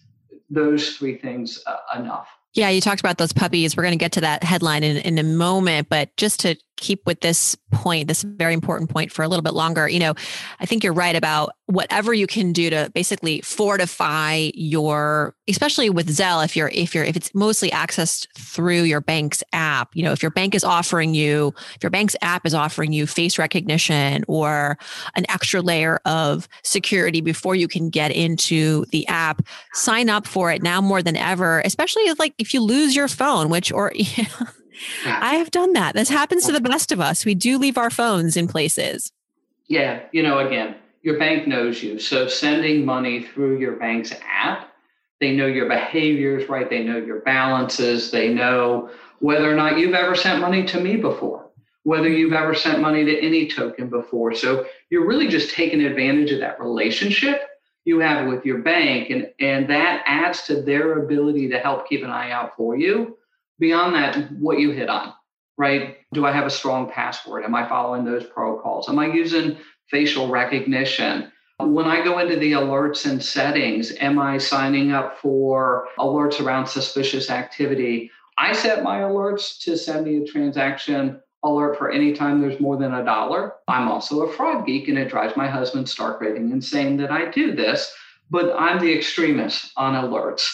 those 0.50 0.96
three 0.96 1.18
things 1.18 1.62
uh, 1.66 1.98
enough. 1.98 2.28
Yeah, 2.54 2.70
you 2.70 2.80
talked 2.80 3.00
about 3.00 3.18
those 3.18 3.32
puppies. 3.32 3.76
We're 3.76 3.82
going 3.82 3.92
to 3.92 4.02
get 4.02 4.12
to 4.12 4.20
that 4.22 4.42
headline 4.42 4.82
in, 4.82 4.96
in 4.98 5.18
a 5.18 5.22
moment, 5.22 5.88
but 5.88 6.16
just 6.16 6.40
to 6.40 6.56
keep 6.78 7.04
with 7.06 7.20
this 7.20 7.56
point, 7.72 8.08
this 8.08 8.22
very 8.22 8.54
important 8.54 8.88
point 8.88 9.12
for 9.12 9.22
a 9.22 9.28
little 9.28 9.42
bit 9.42 9.52
longer. 9.52 9.88
You 9.88 9.98
know, 9.98 10.14
I 10.60 10.66
think 10.66 10.82
you're 10.82 10.92
right 10.92 11.14
about 11.14 11.50
whatever 11.66 12.14
you 12.14 12.26
can 12.26 12.52
do 12.52 12.70
to 12.70 12.90
basically 12.94 13.40
fortify 13.42 14.50
your, 14.54 15.34
especially 15.48 15.90
with 15.90 16.08
Zelle, 16.08 16.44
if 16.44 16.56
you're, 16.56 16.68
if 16.68 16.94
you're, 16.94 17.04
if 17.04 17.16
it's 17.16 17.34
mostly 17.34 17.70
accessed 17.70 18.26
through 18.38 18.82
your 18.82 19.02
bank's 19.02 19.42
app, 19.52 19.94
you 19.94 20.02
know, 20.02 20.12
if 20.12 20.22
your 20.22 20.30
bank 20.30 20.54
is 20.54 20.64
offering 20.64 21.14
you, 21.14 21.52
if 21.74 21.82
your 21.82 21.90
bank's 21.90 22.16
app 22.22 22.46
is 22.46 22.54
offering 22.54 22.92
you 22.92 23.06
face 23.06 23.38
recognition 23.38 24.24
or 24.28 24.78
an 25.14 25.26
extra 25.28 25.60
layer 25.60 26.00
of 26.06 26.48
security 26.64 27.20
before 27.20 27.54
you 27.54 27.68
can 27.68 27.90
get 27.90 28.12
into 28.12 28.84
the 28.92 29.06
app, 29.08 29.42
sign 29.74 30.08
up 30.08 30.26
for 30.26 30.50
it 30.50 30.62
now 30.62 30.80
more 30.80 31.02
than 31.02 31.16
ever, 31.16 31.60
especially 31.60 32.02
if 32.04 32.18
like 32.18 32.34
if 32.38 32.54
you 32.54 32.62
lose 32.62 32.96
your 32.96 33.08
phone, 33.08 33.50
which, 33.50 33.70
or, 33.72 33.92
you 33.94 34.22
know, 34.22 34.46
I 35.06 35.34
have 35.36 35.50
done 35.50 35.72
that. 35.72 35.94
This 35.94 36.08
happens 36.08 36.46
to 36.46 36.52
the 36.52 36.60
best 36.60 36.92
of 36.92 37.00
us. 37.00 37.24
We 37.24 37.34
do 37.34 37.58
leave 37.58 37.78
our 37.78 37.90
phones 37.90 38.36
in 38.36 38.48
places. 38.48 39.12
Yeah. 39.66 40.00
You 40.12 40.22
know, 40.22 40.38
again, 40.38 40.76
your 41.02 41.18
bank 41.18 41.46
knows 41.46 41.82
you. 41.82 41.98
So 41.98 42.28
sending 42.28 42.84
money 42.84 43.22
through 43.22 43.58
your 43.58 43.76
bank's 43.76 44.12
app, 44.26 44.72
they 45.20 45.34
know 45.34 45.46
your 45.46 45.68
behaviors, 45.68 46.48
right? 46.48 46.68
They 46.68 46.84
know 46.84 46.98
your 46.98 47.20
balances. 47.20 48.10
They 48.10 48.32
know 48.32 48.90
whether 49.20 49.50
or 49.50 49.56
not 49.56 49.78
you've 49.78 49.94
ever 49.94 50.14
sent 50.14 50.40
money 50.40 50.64
to 50.64 50.80
me 50.80 50.96
before, 50.96 51.50
whether 51.82 52.08
you've 52.08 52.32
ever 52.32 52.54
sent 52.54 52.80
money 52.80 53.04
to 53.04 53.20
any 53.20 53.48
token 53.48 53.88
before. 53.88 54.34
So 54.34 54.66
you're 54.90 55.06
really 55.06 55.28
just 55.28 55.50
taking 55.50 55.80
advantage 55.80 56.30
of 56.30 56.40
that 56.40 56.60
relationship 56.60 57.42
you 57.84 57.98
have 58.00 58.28
with 58.28 58.44
your 58.44 58.58
bank. 58.58 59.10
And, 59.10 59.30
and 59.40 59.68
that 59.70 60.02
adds 60.06 60.42
to 60.42 60.62
their 60.62 61.02
ability 61.02 61.48
to 61.48 61.58
help 61.58 61.88
keep 61.88 62.04
an 62.04 62.10
eye 62.10 62.30
out 62.30 62.54
for 62.56 62.76
you 62.76 63.16
beyond 63.58 63.94
that, 63.94 64.32
what 64.32 64.58
you 64.58 64.70
hit 64.70 64.88
on, 64.88 65.12
right? 65.56 65.96
Do 66.12 66.26
I 66.26 66.32
have 66.32 66.46
a 66.46 66.50
strong 66.50 66.90
password? 66.90 67.44
Am 67.44 67.54
I 67.54 67.68
following 67.68 68.04
those 68.04 68.24
protocols? 68.24 68.88
Am 68.88 68.98
I 68.98 69.06
using 69.06 69.56
facial 69.90 70.28
recognition? 70.28 71.30
When 71.60 71.86
I 71.86 72.04
go 72.04 72.18
into 72.20 72.36
the 72.36 72.52
alerts 72.52 73.10
and 73.10 73.22
settings, 73.22 73.92
am 73.96 74.18
I 74.18 74.38
signing 74.38 74.92
up 74.92 75.18
for 75.18 75.88
alerts 75.98 76.40
around 76.40 76.66
suspicious 76.66 77.30
activity? 77.30 78.10
I 78.38 78.52
set 78.52 78.84
my 78.84 78.98
alerts 79.00 79.58
to 79.64 79.76
send 79.76 80.06
me 80.06 80.18
a 80.18 80.26
transaction 80.26 81.20
alert 81.42 81.76
for 81.76 81.90
any 81.90 82.12
time 82.12 82.40
there's 82.40 82.60
more 82.60 82.76
than 82.76 82.94
a 82.94 83.04
dollar. 83.04 83.54
I'm 83.66 83.88
also 83.88 84.22
a 84.22 84.32
fraud 84.32 84.66
geek 84.66 84.88
and 84.88 84.98
it 84.98 85.08
drives 85.08 85.36
my 85.36 85.48
husband 85.48 85.88
stark 85.88 86.20
raving 86.20 86.50
insane 86.50 86.96
that 86.98 87.10
I 87.10 87.30
do 87.30 87.54
this, 87.54 87.92
but 88.30 88.54
I'm 88.56 88.78
the 88.78 88.96
extremist 88.96 89.72
on 89.76 89.94
alerts. 89.94 90.46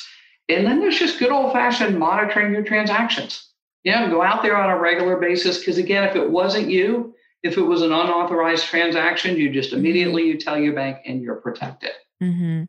And 0.48 0.66
then 0.66 0.80
there's 0.80 0.98
just 0.98 1.18
good 1.18 1.30
old 1.30 1.52
fashioned 1.52 1.98
monitoring 1.98 2.52
your 2.52 2.64
transactions. 2.64 3.50
You 3.82 3.92
know, 3.92 4.10
go 4.10 4.22
out 4.22 4.42
there 4.42 4.56
on 4.56 4.70
a 4.70 4.78
regular 4.78 5.16
basis. 5.16 5.58
Because 5.58 5.78
again, 5.78 6.04
if 6.04 6.16
it 6.16 6.30
wasn't 6.30 6.70
you, 6.70 7.14
if 7.42 7.58
it 7.58 7.62
was 7.62 7.82
an 7.82 7.92
unauthorized 7.92 8.66
transaction, 8.66 9.36
you 9.36 9.52
just 9.52 9.72
immediately 9.72 10.26
you 10.26 10.38
tell 10.38 10.58
your 10.58 10.74
bank 10.74 10.98
and 11.06 11.22
you're 11.22 11.36
protected. 11.36 11.92
Mm-hmm. 12.22 12.64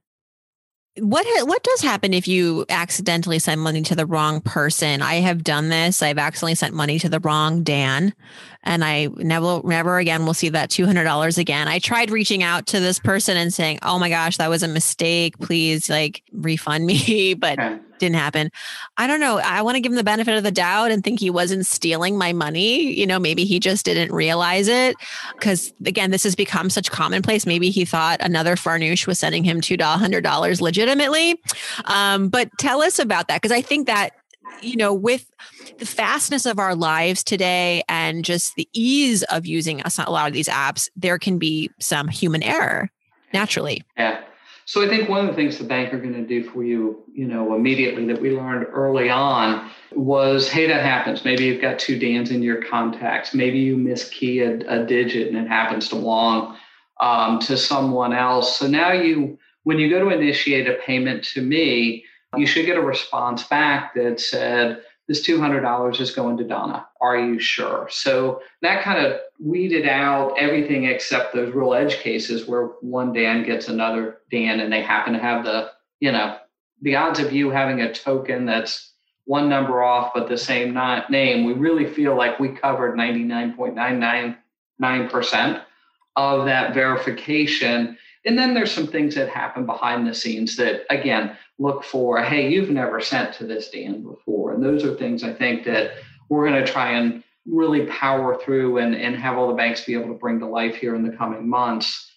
What 0.98 1.26
what 1.46 1.62
does 1.62 1.82
happen 1.82 2.14
if 2.14 2.26
you 2.26 2.66
accidentally 2.70 3.38
send 3.40 3.60
money 3.60 3.82
to 3.82 3.96
the 3.96 4.06
wrong 4.06 4.40
person? 4.40 5.02
I 5.02 5.16
have 5.16 5.44
done 5.44 5.68
this. 5.68 6.02
I've 6.02 6.18
accidentally 6.18 6.56
sent 6.56 6.74
money 6.74 7.00
to 7.00 7.10
the 7.10 7.20
wrong 7.20 7.64
Dan, 7.64 8.14
and 8.64 8.82
I 8.84 9.08
never 9.18 9.62
never 9.66 9.98
again 9.98 10.26
will 10.26 10.34
see 10.34 10.48
that 10.50 10.70
two 10.70 10.86
hundred 10.86 11.04
dollars 11.04 11.38
again. 11.38 11.68
I 11.68 11.80
tried 11.80 12.12
reaching 12.12 12.44
out 12.44 12.68
to 12.68 12.80
this 12.80 12.98
person 12.98 13.36
and 13.36 13.54
saying, 13.54 13.80
"Oh 13.84 14.00
my 14.00 14.08
gosh, 14.08 14.38
that 14.38 14.50
was 14.50 14.64
a 14.64 14.70
mistake. 14.70 15.38
Please 15.40 15.90
like 15.90 16.24
refund 16.32 16.86
me," 16.86 17.34
but 17.40 17.60
didn't 18.06 18.22
happen. 18.22 18.52
I 18.98 19.08
don't 19.08 19.20
know. 19.20 19.40
I 19.40 19.62
want 19.62 19.76
to 19.76 19.82
give 19.82 19.92
him 19.92 19.98
the 19.98 20.04
benefit 20.04 20.38
of 20.38 20.44
the 20.44 20.52
doubt 20.52 20.92
and 20.92 21.04
think 21.04 21.20
he 21.20 21.30
wasn't 21.30 21.66
stealing 21.66 22.18
my 22.18 22.34
money. 22.34 22.94
You 22.94 23.08
know, 23.08 23.20
maybe 23.20 23.46
he 23.46 23.60
just 23.60 23.86
didn't 23.86 24.14
realize 24.14 24.68
it 24.68 24.96
because 25.34 25.74
again, 25.86 26.12
this 26.12 26.24
has 26.24 26.36
become 26.36 26.70
such 26.70 26.92
commonplace. 26.92 27.46
Maybe 27.46 27.70
he 27.70 27.86
thought 27.86 28.22
another 28.22 28.56
Farnoosh 28.56 29.08
was 29.08 29.20
sending 29.20 29.44
him 29.44 29.62
two 29.62 29.78
hundred 29.82 30.22
dollars 30.22 30.62
legitimately. 30.62 31.42
Um, 31.86 32.30
but 32.30 32.50
tell 32.60 32.82
us 32.82 33.00
about 33.00 33.28
that 33.28 33.42
because 33.42 33.52
I 33.52 33.62
think 33.62 33.88
that 33.88 34.12
you 34.62 34.78
know, 34.78 34.94
with 34.94 35.30
the 35.80 35.86
fastness 35.86 36.46
of 36.46 36.60
our 36.60 36.76
lives 36.76 37.24
today 37.24 37.84
and 37.90 38.24
just 38.24 38.56
the 38.56 38.68
ease 38.74 39.24
of 39.24 39.46
using 39.46 39.82
a 39.82 40.12
lot 40.12 40.28
of 40.28 40.34
these 40.34 40.48
apps, 40.48 40.90
there 40.96 41.20
can 41.20 41.38
be 41.38 41.70
some 41.80 42.08
human 42.08 42.42
error 42.42 42.90
naturally. 43.34 43.84
Yeah. 43.98 44.22
So 44.68 44.84
I 44.84 44.90
think 44.90 45.08
one 45.08 45.22
of 45.22 45.28
the 45.28 45.34
things 45.34 45.60
the 45.60 45.64
bank 45.64 45.94
are 45.94 46.00
going 46.00 46.14
to 46.14 46.26
do 46.26 46.44
for 46.50 46.64
you, 46.64 47.04
you 47.14 47.28
know, 47.28 47.56
immediately 47.56 48.06
that 48.08 48.20
we 48.20 48.32
learned 48.32 48.66
early 48.72 49.12
on 49.12 49.70
was, 49.92 50.50
hey, 50.50 50.66
that 50.68 50.84
happens. 50.84 51.24
Maybe 51.24 51.46
you've 51.46 51.62
got 51.62 51.78
two 51.78 52.00
Dan's 52.00 52.32
in 52.32 52.42
your 52.42 52.64
contacts. 52.64 53.36
Maybe 53.36 53.60
you 53.60 53.78
miskey 53.78 54.42
a, 54.42 54.58
a 54.68 54.84
digit 54.84 55.28
and 55.28 55.38
it 55.38 55.48
happens 55.48 55.88
to 55.90 55.96
belong 55.96 56.58
um, 57.00 57.40
to 57.42 57.58
someone 57.58 58.12
else. 58.12 58.58
So 58.58 58.68
now 58.68 58.92
you, 58.92 59.38
when 59.64 59.78
you 59.78 59.88
go 59.88 60.00
to 60.00 60.10
initiate 60.10 60.68
a 60.68 60.74
payment 60.74 61.24
to 61.26 61.42
me, 61.42 62.04
you 62.36 62.48
should 62.48 62.66
get 62.66 62.78
a 62.78 62.82
response 62.82 63.44
back 63.44 63.94
that 63.94 64.20
said, 64.20 64.82
this 65.08 65.26
$200 65.26 66.00
is 66.00 66.12
going 66.12 66.38
to 66.38 66.44
Donna. 66.44 66.88
Are 67.00 67.18
you 67.18 67.40
sure? 67.40 67.88
So 67.92 68.42
that 68.62 68.84
kind 68.84 69.06
of 69.06 69.20
weeded 69.40 69.88
out 69.88 70.34
everything 70.38 70.86
except 70.86 71.34
those 71.34 71.54
real 71.54 71.74
edge 71.74 71.98
cases 71.98 72.48
where 72.48 72.68
one 72.82 73.14
Dan 73.14 73.44
gets 73.44 73.68
another 73.68 74.18
Dan 74.32 74.60
and 74.60 74.74
they 74.74 74.82
happen 74.82 75.14
to 75.14 75.20
have 75.20 75.46
the, 75.46 75.72
you 76.00 76.12
know, 76.12 76.38
the 76.82 76.96
odds 76.96 77.20
of 77.20 77.32
you 77.32 77.52
having 77.52 77.82
a 77.82 77.94
token 77.94 78.46
that's 78.46 78.94
one 79.26 79.50
number 79.50 79.84
off 79.84 80.12
but 80.14 80.30
the 80.30 80.38
same 80.38 80.74
not 80.74 81.10
name, 81.10 81.46
we 81.46 81.54
really 81.54 81.86
feel 81.86 82.16
like 82.16 82.40
we 82.40 82.50
covered 82.50 82.96
99.999% 82.96 85.62
of 86.16 86.46
that 86.46 86.74
verification. 86.74 87.98
And 88.26 88.38
then 88.38 88.54
there's 88.54 88.72
some 88.72 88.88
things 88.88 89.16
that 89.16 89.30
happen 89.30 89.66
behind 89.66 90.08
the 90.08 90.16
scenes 90.16 90.56
that, 90.56 90.82
again, 90.90 91.38
look 91.60 91.84
for, 91.84 92.22
hey, 92.22 92.50
you've 92.50 92.70
never 92.70 93.00
sent 93.00 93.34
to 93.36 93.46
this 93.46 93.70
Dan 93.70 94.02
before. 94.02 94.54
And 94.54 94.64
those 94.64 94.84
are 94.84 94.96
things 94.96 95.24
I 95.24 95.34
think 95.34 95.64
that 95.66 95.92
we're 96.30 96.48
going 96.48 96.64
to 96.64 96.72
try 96.72 96.92
and 96.92 97.24
really 97.46 97.86
power 97.86 98.40
through 98.40 98.80
and, 98.80 98.96
and 98.96 99.16
have 99.16 99.38
all 99.38 99.48
the 99.48 99.54
banks 99.54 99.86
be 99.86 99.94
able 99.94 100.08
to 100.08 100.20
bring 100.20 100.40
to 100.40 100.48
life 100.48 100.76
here 100.76 100.96
in 100.96 101.04
the 101.04 101.16
coming 101.16 101.48
months. 101.48 102.12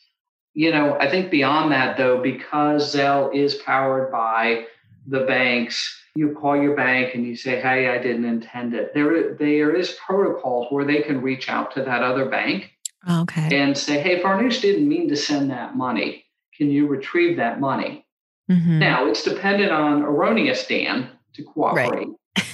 You 0.54 0.70
know, 0.72 0.96
I 0.98 1.10
think 1.10 1.30
beyond 1.30 1.70
that, 1.72 1.96
though, 1.96 2.22
because 2.22 2.94
Zelle 2.94 3.34
is 3.34 3.56
powered 3.56 4.10
by 4.10 4.64
the 5.06 5.20
banks, 5.20 6.02
you 6.14 6.32
call 6.32 6.60
your 6.60 6.74
bank 6.74 7.14
and 7.14 7.24
you 7.24 7.36
say, 7.36 7.60
"Hey, 7.60 7.88
I 7.88 7.98
didn't 7.98 8.24
intend 8.24 8.74
it." 8.74 8.92
There, 8.92 9.34
there 9.34 9.76
is 9.76 9.96
protocols 10.04 10.66
where 10.70 10.84
they 10.84 11.02
can 11.02 11.22
reach 11.22 11.48
out 11.48 11.70
to 11.74 11.82
that 11.84 12.02
other 12.02 12.28
bank, 12.28 12.72
okay, 13.08 13.60
and 13.60 13.76
say, 13.76 14.00
"Hey, 14.00 14.20
Farnoosh 14.20 14.60
didn't 14.60 14.88
mean 14.88 15.08
to 15.08 15.16
send 15.16 15.50
that 15.50 15.76
money. 15.76 16.24
Can 16.56 16.70
you 16.70 16.86
retrieve 16.86 17.36
that 17.36 17.60
money?" 17.60 18.06
Mm-hmm. 18.50 18.78
Now, 18.78 19.06
it's 19.06 19.22
dependent 19.22 19.72
on 19.72 20.02
erroneous 20.02 20.66
Dan 20.66 21.08
to 21.34 21.44
cooperate. 21.44 21.90
Right. 21.90 22.08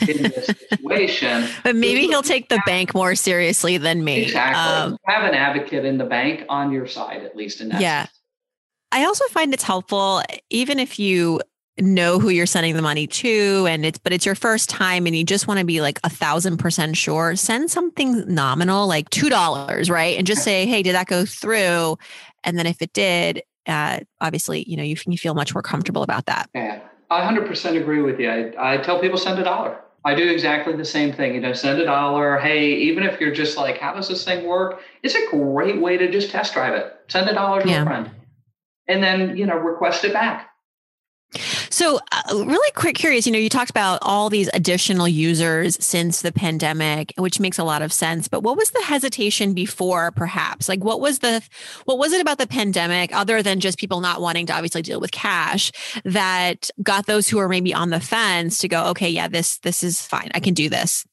in 0.09 0.23
this 0.23 0.47
situation. 0.71 1.47
but 1.63 1.77
maybe 1.77 2.07
he'll 2.07 2.23
take 2.23 2.49
the 2.49 2.61
bank 2.67 2.95
more 2.95 3.15
seriously 3.15 3.77
than 3.77 4.03
me. 4.03 4.23
Exactly. 4.23 4.61
Um, 4.61 4.97
have 5.05 5.25
an 5.25 5.35
advocate 5.35 5.85
in 5.85 5.99
the 5.99 6.05
bank 6.05 6.45
on 6.49 6.73
your 6.73 6.87
side, 6.87 7.23
at 7.23 7.37
least 7.37 7.61
in 7.61 7.69
that. 7.69 7.81
Yeah. 7.81 8.05
Sense. 8.05 8.21
I 8.93 9.05
also 9.05 9.25
find 9.27 9.53
it's 9.53 9.65
helpful, 9.65 10.23
even 10.51 10.79
if 10.79 10.99
you 10.99 11.41
know 11.79 12.19
who 12.19 12.29
you're 12.29 12.47
sending 12.47 12.77
the 12.77 12.83
money 12.83 13.07
to 13.07 13.67
and 13.69 13.85
it's 13.85 13.99
but 13.99 14.13
it's 14.13 14.25
your 14.25 14.37
first 14.37 14.71
time 14.71 15.07
and 15.07 15.17
you 15.17 15.25
just 15.25 15.49
want 15.49 15.59
to 15.59 15.67
be 15.67 15.81
like 15.81 15.99
a 16.05 16.11
thousand 16.11 16.57
percent 16.57 16.97
sure 16.97 17.35
send 17.35 17.71
something 17.71 18.33
nominal 18.33 18.87
like 18.87 19.11
two 19.11 19.29
dollars 19.29 19.91
right 19.91 20.17
and 20.17 20.27
just 20.27 20.45
say 20.45 20.67
hey 20.67 20.83
did 20.83 20.95
that 20.95 21.07
go 21.09 21.25
through 21.25 21.99
and 22.45 22.57
then 22.57 22.67
if 22.67 22.81
it 22.81 22.93
did 22.93 23.43
uh, 23.67 23.99
obviously 24.21 24.63
you 24.69 24.77
know 24.77 24.83
you, 24.83 24.97
you 25.07 25.19
feel 25.19 25.35
much 25.35 25.55
more 25.55 25.63
comfortable 25.63 26.03
about 26.03 26.27
that 26.27 26.49
yeah 26.55 26.81
i 27.11 27.21
100% 27.21 27.81
agree 27.81 28.03
with 28.03 28.21
you 28.21 28.31
I, 28.31 28.75
I 28.75 28.77
tell 28.79 29.01
people 29.01 29.19
send 29.19 29.39
a 29.41 29.45
dollar 29.45 29.81
I 30.07 30.15
do 30.15 30.31
exactly 30.31 30.77
the 30.77 30.85
same 30.85 31.15
thing. 31.15 31.35
You 31.35 31.41
know, 31.41 31.55
send 31.55 31.81
a 31.81 31.87
dollar. 31.87 32.37
Hey, 32.37 32.75
even 32.75 33.05
if 33.05 33.19
you're 33.19 33.33
just 33.33 33.57
like, 33.57 33.79
how 33.79 33.95
does 33.95 34.07
this 34.07 34.23
thing 34.23 34.47
work? 34.47 34.83
It's 35.03 35.15
a 35.15 35.31
great 35.31 35.81
way 35.81 35.97
to 35.97 36.11
just 36.11 36.31
test 36.31 36.53
drive 36.53 36.75
it. 36.75 36.95
Send 37.09 37.27
a 37.27 37.33
dollar 37.33 37.63
to 37.63 37.69
yeah. 37.69 37.83
a 37.83 37.87
friend, 37.87 38.11
and 38.87 39.03
then 39.03 39.35
you 39.35 39.47
know, 39.47 39.57
request 39.57 40.05
it 40.05 40.13
back. 40.13 40.51
So, 41.71 41.99
uh, 42.13 42.45
really 42.45 42.71
quick, 42.73 42.97
curious, 42.97 43.27
you 43.27 43.33
know, 43.33 43.39
you 43.39 43.49
talked 43.49 43.71
about 43.71 43.99
all 44.03 44.31
these 44.31 44.49
additional 44.55 45.09
users 45.09 45.83
since 45.85 46.23
the 46.23 46.33
pandemic, 46.33 47.13
which 47.17 47.41
makes 47.41 47.59
a 47.59 47.65
lot 47.65 47.83
of 47.83 47.93
sense. 47.93 48.29
But 48.29 48.43
what 48.43 48.57
was 48.57 48.71
the 48.71 48.83
hesitation 48.83 49.55
before, 49.55 50.11
perhaps? 50.13 50.69
Like, 50.69 50.85
what 50.85 51.01
was 51.01 51.21
the, 51.21 51.43
what 51.85 51.99
was 51.99 52.13
it 52.13 52.21
about 52.21 52.39
the 52.39 52.47
pandemic, 52.47 53.15
other 53.15 53.43
than 53.43 53.61
just 53.61 53.79
people 53.79 54.01
not 54.01 54.21
wanting 54.21 54.47
to 54.47 54.53
obviously 54.53 54.83
deal 54.83 55.01
with 55.01 55.11
cash, 55.11 55.73
that 56.05 56.71
got 56.83 57.07
those 57.07 57.29
who 57.29 57.39
are 57.39 57.49
maybe 57.49 57.75
on 57.75 57.91
the 57.91 58.01
fence 58.01 58.59
to 58.59 58.69
go, 58.69 58.87
okay, 58.87 59.09
yeah, 59.09 59.29
this, 59.29 59.59
this 59.59 59.83
is 59.83 60.03
fine. 60.03 60.31
I 60.35 60.41
can 60.41 60.55
do 60.55 60.69
this. 60.69 61.07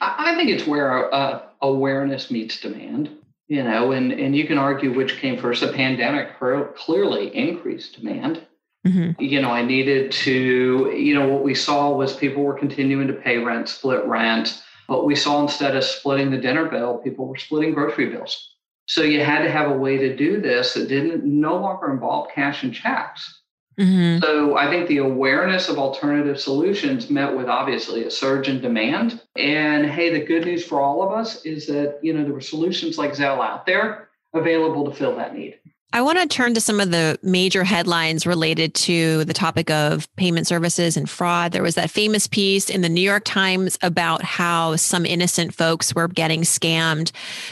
I 0.00 0.34
think 0.34 0.48
it's 0.48 0.66
where 0.66 1.12
uh, 1.14 1.42
awareness 1.60 2.30
meets 2.30 2.58
demand 2.60 3.10
you 3.50 3.64
know, 3.64 3.90
and, 3.90 4.12
and 4.12 4.34
you 4.34 4.46
can 4.46 4.58
argue 4.58 4.94
which 4.94 5.18
came 5.18 5.36
first. 5.36 5.60
The 5.60 5.72
pandemic 5.72 6.38
clearly 6.38 7.36
increased 7.36 7.96
demand. 7.96 8.46
Mm-hmm. 8.86 9.22
You 9.22 9.42
know, 9.42 9.50
I 9.50 9.62
needed 9.62 10.10
to, 10.12 10.92
you 10.96 11.14
know, 11.14 11.28
what 11.28 11.42
we 11.42 11.54
saw 11.54 11.90
was 11.90 12.16
people 12.16 12.42
were 12.42 12.58
continuing 12.58 13.06
to 13.08 13.12
pay 13.12 13.38
rent, 13.38 13.68
split 13.68 14.04
rent. 14.06 14.62
But 14.88 15.04
we 15.04 15.14
saw 15.14 15.42
instead 15.42 15.76
of 15.76 15.84
splitting 15.84 16.30
the 16.30 16.38
dinner 16.38 16.64
bill, 16.64 16.98
people 16.98 17.28
were 17.28 17.36
splitting 17.36 17.74
grocery 17.74 18.10
bills. 18.10 18.54
So 18.86 19.02
you 19.02 19.22
had 19.22 19.42
to 19.44 19.50
have 19.50 19.70
a 19.70 19.76
way 19.76 19.98
to 19.98 20.16
do 20.16 20.40
this 20.40 20.74
that 20.74 20.88
didn't 20.88 21.24
no 21.24 21.56
longer 21.56 21.92
involve 21.92 22.30
cash 22.34 22.64
and 22.64 22.74
checks. 22.74 23.40
Mm-hmm. 23.78 24.22
So 24.22 24.56
I 24.56 24.68
think 24.68 24.88
the 24.88 24.98
awareness 24.98 25.68
of 25.68 25.78
alternative 25.78 26.40
solutions 26.40 27.08
met 27.08 27.34
with 27.34 27.48
obviously 27.48 28.04
a 28.04 28.10
surge 28.10 28.48
in 28.48 28.60
demand. 28.60 29.22
And 29.36 29.86
hey, 29.86 30.12
the 30.12 30.26
good 30.26 30.44
news 30.44 30.66
for 30.66 30.80
all 30.80 31.02
of 31.02 31.12
us 31.12 31.44
is 31.44 31.66
that 31.68 32.00
you 32.02 32.12
know 32.12 32.24
there 32.24 32.32
were 32.32 32.40
solutions 32.40 32.98
like 32.98 33.12
Zelle 33.12 33.40
out 33.44 33.66
there 33.66 34.08
available 34.34 34.90
to 34.90 34.96
fill 34.96 35.16
that 35.16 35.34
need. 35.34 35.58
I 35.92 36.02
want 36.02 36.18
to 36.18 36.26
turn 36.28 36.54
to 36.54 36.60
some 36.60 36.78
of 36.78 36.92
the 36.92 37.18
major 37.20 37.64
headlines 37.64 38.24
related 38.24 38.74
to 38.74 39.24
the 39.24 39.32
topic 39.32 39.70
of 39.70 40.08
payment 40.14 40.46
services 40.46 40.96
and 40.96 41.10
fraud. 41.10 41.50
There 41.50 41.64
was 41.64 41.74
that 41.74 41.90
famous 41.90 42.28
piece 42.28 42.70
in 42.70 42.82
the 42.82 42.88
New 42.88 43.00
York 43.00 43.24
Times 43.24 43.76
about 43.82 44.22
how 44.22 44.76
some 44.76 45.04
innocent 45.04 45.52
folks 45.52 45.92
were 45.92 46.06
getting 46.06 46.42
scammed, 46.42 47.10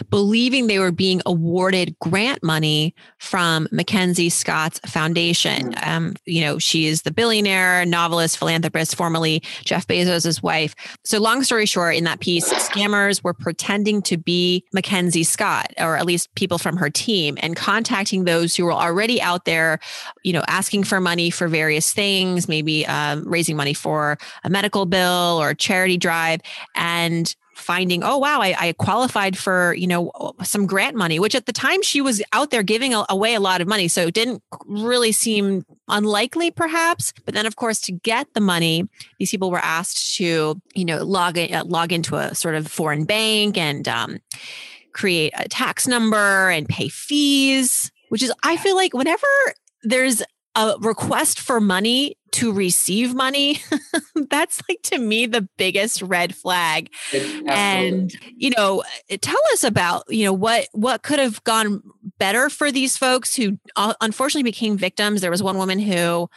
believing 0.08 0.68
they 0.68 0.78
were 0.78 0.92
being 0.92 1.20
awarded 1.26 1.98
grant 1.98 2.44
money 2.44 2.94
from 3.18 3.66
Mackenzie 3.72 4.30
Scott's 4.30 4.78
foundation. 4.86 5.72
Mm. 5.72 5.86
Um, 5.88 6.16
you 6.24 6.42
know, 6.42 6.60
she 6.60 6.86
is 6.86 7.02
the 7.02 7.10
billionaire, 7.10 7.84
novelist, 7.86 8.38
philanthropist, 8.38 8.94
formerly 8.94 9.42
Jeff 9.64 9.84
Bezos' 9.88 10.44
wife. 10.44 10.76
So, 11.04 11.18
long 11.18 11.42
story 11.42 11.66
short, 11.66 11.96
in 11.96 12.04
that 12.04 12.20
piece, 12.20 12.48
scammers 12.52 13.24
were 13.24 13.34
pretending 13.34 14.00
to 14.02 14.16
be 14.16 14.64
Mackenzie 14.72 15.24
Scott, 15.24 15.72
or 15.76 15.96
at 15.96 16.06
least 16.06 16.32
people 16.36 16.58
from 16.58 16.76
her 16.76 16.88
team, 16.88 17.36
and 17.40 17.56
contacting 17.56 18.27
those 18.28 18.54
who 18.54 18.66
are 18.66 18.72
already 18.72 19.20
out 19.22 19.46
there, 19.46 19.80
you 20.22 20.32
know, 20.32 20.44
asking 20.46 20.84
for 20.84 21.00
money 21.00 21.30
for 21.30 21.48
various 21.48 21.92
things, 21.92 22.46
maybe 22.46 22.86
um, 22.86 23.26
raising 23.26 23.56
money 23.56 23.74
for 23.74 24.18
a 24.44 24.50
medical 24.50 24.84
bill 24.84 25.38
or 25.40 25.50
a 25.50 25.54
charity 25.54 25.96
drive, 25.96 26.40
and 26.74 27.34
finding, 27.58 28.04
oh 28.04 28.18
wow, 28.18 28.40
I, 28.40 28.54
I, 28.58 28.72
qualified 28.72 29.36
for 29.36 29.74
you 29.74 29.86
know 29.86 30.12
some 30.42 30.66
grant 30.66 30.96
money, 30.96 31.18
which 31.18 31.34
at 31.34 31.46
the 31.46 31.52
time 31.52 31.82
she 31.82 32.00
was 32.00 32.22
out 32.32 32.50
there 32.50 32.62
giving 32.62 32.94
away 33.08 33.34
a 33.34 33.40
lot 33.40 33.60
of 33.60 33.68
money, 33.68 33.88
so 33.88 34.06
it 34.06 34.14
didn't 34.14 34.42
really 34.66 35.12
seem 35.12 35.64
unlikely, 35.88 36.50
perhaps. 36.50 37.12
But 37.24 37.34
then, 37.34 37.46
of 37.46 37.56
course, 37.56 37.80
to 37.82 37.92
get 37.92 38.32
the 38.34 38.40
money, 38.40 38.88
these 39.18 39.30
people 39.30 39.50
were 39.50 39.58
asked 39.58 40.16
to 40.16 40.60
you 40.74 40.84
know 40.84 41.02
log 41.02 41.36
in, 41.36 41.52
uh, 41.52 41.64
log 41.64 41.92
into 41.92 42.16
a 42.16 42.34
sort 42.34 42.54
of 42.54 42.68
foreign 42.68 43.04
bank 43.04 43.56
and 43.56 43.88
um, 43.88 44.18
create 44.92 45.32
a 45.36 45.48
tax 45.48 45.86
number 45.86 46.50
and 46.50 46.68
pay 46.68 46.88
fees 46.88 47.90
which 48.08 48.22
is 48.22 48.32
I 48.42 48.56
feel 48.56 48.76
like 48.76 48.94
whenever 48.94 49.26
there's 49.82 50.22
a 50.54 50.74
request 50.80 51.38
for 51.38 51.60
money 51.60 52.16
to 52.30 52.52
receive 52.52 53.14
money 53.14 53.60
that's 54.28 54.60
like 54.68 54.80
to 54.82 54.98
me 54.98 55.26
the 55.26 55.48
biggest 55.56 56.02
red 56.02 56.34
flag. 56.34 56.90
And 57.46 58.12
you 58.36 58.50
know 58.50 58.82
tell 59.20 59.40
us 59.52 59.64
about 59.64 60.04
you 60.08 60.24
know 60.24 60.32
what 60.32 60.68
what 60.72 61.02
could 61.02 61.18
have 61.18 61.42
gone 61.44 61.82
better 62.18 62.50
for 62.50 62.72
these 62.72 62.96
folks 62.96 63.34
who 63.34 63.58
uh, 63.76 63.94
unfortunately 64.00 64.42
became 64.42 64.76
victims. 64.76 65.20
There 65.20 65.30
was 65.30 65.42
one 65.42 65.56
woman 65.56 65.78
who 65.78 66.28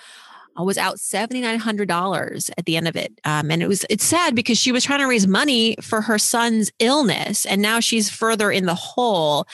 was 0.58 0.77
out 0.77 0.98
$7,900 0.98 2.50
at 2.58 2.65
the 2.65 2.77
end 2.77 2.88
of 2.88 2.96
it. 2.96 3.20
Um, 3.25 3.51
and 3.51 3.63
it 3.63 3.67
was, 3.67 3.86
it's 3.89 4.03
sad 4.03 4.36
because 4.36 4.58
she 4.58 4.72
was 4.72 4.84
trying 4.84 5.00
to 5.00 5.08
raise 5.08 5.27
money 5.27 5.75
for 5.81 6.01
her 6.01 6.17
son's 6.17 6.72
illness. 6.79 7.46
And 7.46 7.62
now 7.62 7.79
she's 7.79 8.10
further 8.10 8.51
in 8.51 8.65
the 8.65 8.75
hole 8.75 9.46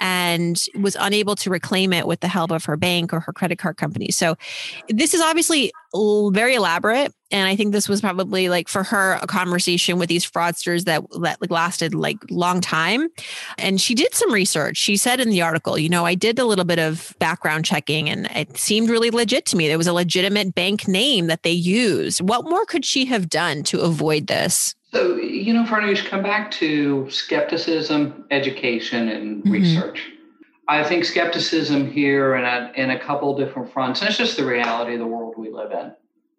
and 0.00 0.62
was 0.78 0.96
unable 0.98 1.36
to 1.36 1.50
reclaim 1.50 1.92
it 1.92 2.06
with 2.06 2.20
the 2.20 2.28
help 2.28 2.50
of 2.50 2.64
her 2.64 2.76
bank 2.76 3.12
or 3.12 3.20
her 3.20 3.32
credit 3.32 3.58
card 3.58 3.76
company. 3.76 4.10
So 4.10 4.36
this 4.88 5.14
is 5.14 5.20
obviously 5.20 5.72
very 5.94 6.54
elaborate 6.54 7.12
and 7.34 7.48
i 7.48 7.56
think 7.56 7.72
this 7.72 7.88
was 7.88 8.00
probably 8.00 8.48
like 8.48 8.68
for 8.68 8.84
her 8.84 9.18
a 9.20 9.26
conversation 9.26 9.98
with 9.98 10.08
these 10.08 10.24
fraudsters 10.24 10.84
that 10.84 11.02
that 11.20 11.40
like 11.40 11.50
lasted 11.50 11.94
like 11.94 12.16
long 12.30 12.60
time. 12.60 13.08
And 13.58 13.80
she 13.80 13.94
did 13.94 14.14
some 14.14 14.32
research. 14.32 14.76
She 14.76 14.96
said 14.96 15.20
in 15.20 15.30
the 15.30 15.42
article 15.42 15.76
you 15.76 15.88
know 15.88 16.06
i 16.06 16.14
did 16.14 16.38
a 16.38 16.44
little 16.44 16.64
bit 16.64 16.78
of 16.78 17.14
background 17.18 17.64
checking 17.64 18.08
and 18.08 18.26
it 18.34 18.56
seemed 18.56 18.88
really 18.88 19.10
legit 19.10 19.44
to 19.46 19.56
me. 19.56 19.68
There 19.68 19.78
was 19.78 19.86
a 19.86 19.92
legitimate 19.92 20.54
bank 20.54 20.86
name 20.86 21.26
that 21.26 21.42
they 21.42 21.50
used. 21.50 22.20
What 22.20 22.44
more 22.44 22.64
could 22.64 22.84
she 22.84 23.04
have 23.06 23.28
done 23.28 23.64
to 23.64 23.80
avoid 23.80 24.28
this? 24.28 24.74
So 24.92 25.16
you 25.16 25.52
know 25.52 25.64
farnoosh 25.64 26.06
come 26.06 26.22
back 26.22 26.52
to 26.52 27.10
skepticism 27.10 28.26
education 28.30 29.08
and 29.08 29.42
mm-hmm. 29.42 29.50
research. 29.50 30.10
I 30.68 30.82
think 30.82 31.04
skepticism 31.04 31.90
here 31.90 32.34
and 32.34 32.74
in 32.76 32.90
a 32.90 32.98
couple 32.98 33.36
different 33.36 33.70
fronts, 33.72 34.00
and 34.00 34.08
it's 34.08 34.16
just 34.16 34.38
the 34.38 34.46
reality 34.46 34.94
of 34.94 35.00
the 35.00 35.06
world 35.06 35.34
we 35.36 35.50
live 35.50 35.72
in. 35.72 35.92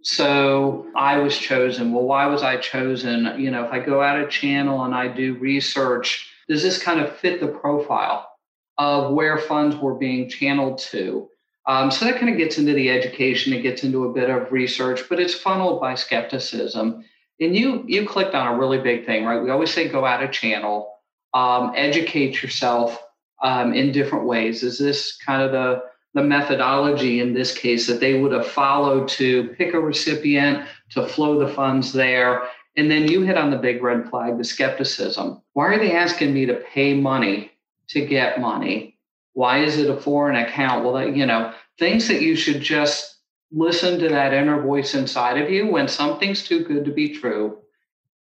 So 0.06 0.86
I 0.96 1.18
was 1.18 1.36
chosen. 1.36 1.92
Well, 1.92 2.04
why 2.04 2.28
was 2.28 2.44
I 2.44 2.58
chosen? 2.58 3.40
You 3.40 3.50
know, 3.50 3.66
if 3.66 3.72
I 3.72 3.80
go 3.80 4.04
out 4.04 4.20
a 4.20 4.28
channel 4.28 4.84
and 4.84 4.94
I 4.94 5.08
do 5.08 5.34
research, 5.40 6.30
does 6.48 6.62
this 6.62 6.82
kind 6.82 7.00
of 7.00 7.16
fit 7.18 7.40
the 7.40 7.48
profile 7.48 8.30
of 8.78 9.14
where 9.14 9.40
funds 9.40 9.76
were 9.76 9.96
being 9.96 10.30
channeled 10.30 10.78
to? 10.92 11.28
Um, 11.66 11.90
so 11.90 12.06
that 12.06 12.20
kind 12.20 12.30
of 12.30 12.38
gets 12.38 12.60
into 12.60 12.74
the 12.74 12.92
education, 12.92 13.52
it 13.54 13.64
gets 13.64 13.84
into 13.84 14.06
a 14.06 14.14
bit 14.14 14.30
of 14.30 14.52
research, 14.52 15.02
but 15.10 15.20
it's 15.20 15.34
funneled 15.34 15.82
by 15.82 15.96
skepticism. 15.96 17.04
And 17.40 17.56
you 17.56 17.84
you 17.88 18.08
clicked 18.08 18.36
on 18.36 18.54
a 18.54 18.60
really 18.60 18.78
big 18.78 19.08
thing, 19.08 19.26
right? 19.26 19.42
We 19.42 19.50
always 19.50 19.74
say 19.74 19.90
go 19.90 20.06
out 20.06 20.22
a 20.22 20.28
channel, 20.28 20.94
um, 21.34 21.74
educate 21.76 22.44
yourself 22.44 23.02
um, 23.42 23.74
in 23.74 23.92
different 23.92 24.28
ways. 24.28 24.62
Is 24.62 24.78
this 24.78 25.18
kind 25.18 25.42
of 25.42 25.52
the 25.52 25.82
the 26.16 26.24
methodology 26.24 27.20
in 27.20 27.34
this 27.34 27.56
case 27.56 27.86
that 27.86 28.00
they 28.00 28.20
would 28.20 28.32
have 28.32 28.48
followed 28.48 29.08
to 29.08 29.50
pick 29.58 29.76
a 29.76 29.80
recipient 29.80 30.68
to 30.90 31.06
flow 31.08 31.38
the 31.38 31.54
funds 31.54 31.94
there 31.94 32.48
and 32.78 32.90
then 32.90 33.08
you 33.08 33.22
hit 33.22 33.38
on 33.38 33.52
the 33.52 33.58
big 33.58 33.84
red 33.84 34.10
flag 34.10 34.38
the 34.38 34.44
skepticism 34.44 35.42
why 35.54 35.66
are 35.68 35.78
they 35.78 35.94
asking 35.94 36.34
me 36.34 36.46
to 36.46 36.56
pay 36.74 36.94
money 36.94 37.52
to 37.88 38.06
get 38.06 38.42
money 38.42 38.98
Why 39.34 39.64
is 39.64 39.78
it 39.78 39.90
a 39.90 40.02
foreign 40.02 40.38
account? 40.38 40.84
Well, 40.84 40.94
that, 40.94 41.16
you 41.16 41.26
know, 41.26 41.54
things 41.78 42.08
that 42.08 42.22
you 42.22 42.36
should 42.36 42.62
just 42.62 43.20
listen 43.52 44.00
to 44.00 44.10
that 44.10 44.34
inner 44.34 44.62
voice 44.62 44.96
inside 44.96 45.38
of 45.42 45.50
you. 45.50 45.68
When 45.68 45.88
something's 45.88 46.48
too 46.48 46.64
good 46.64 46.86
to 46.86 46.92
be 46.92 47.10
true, 47.10 47.58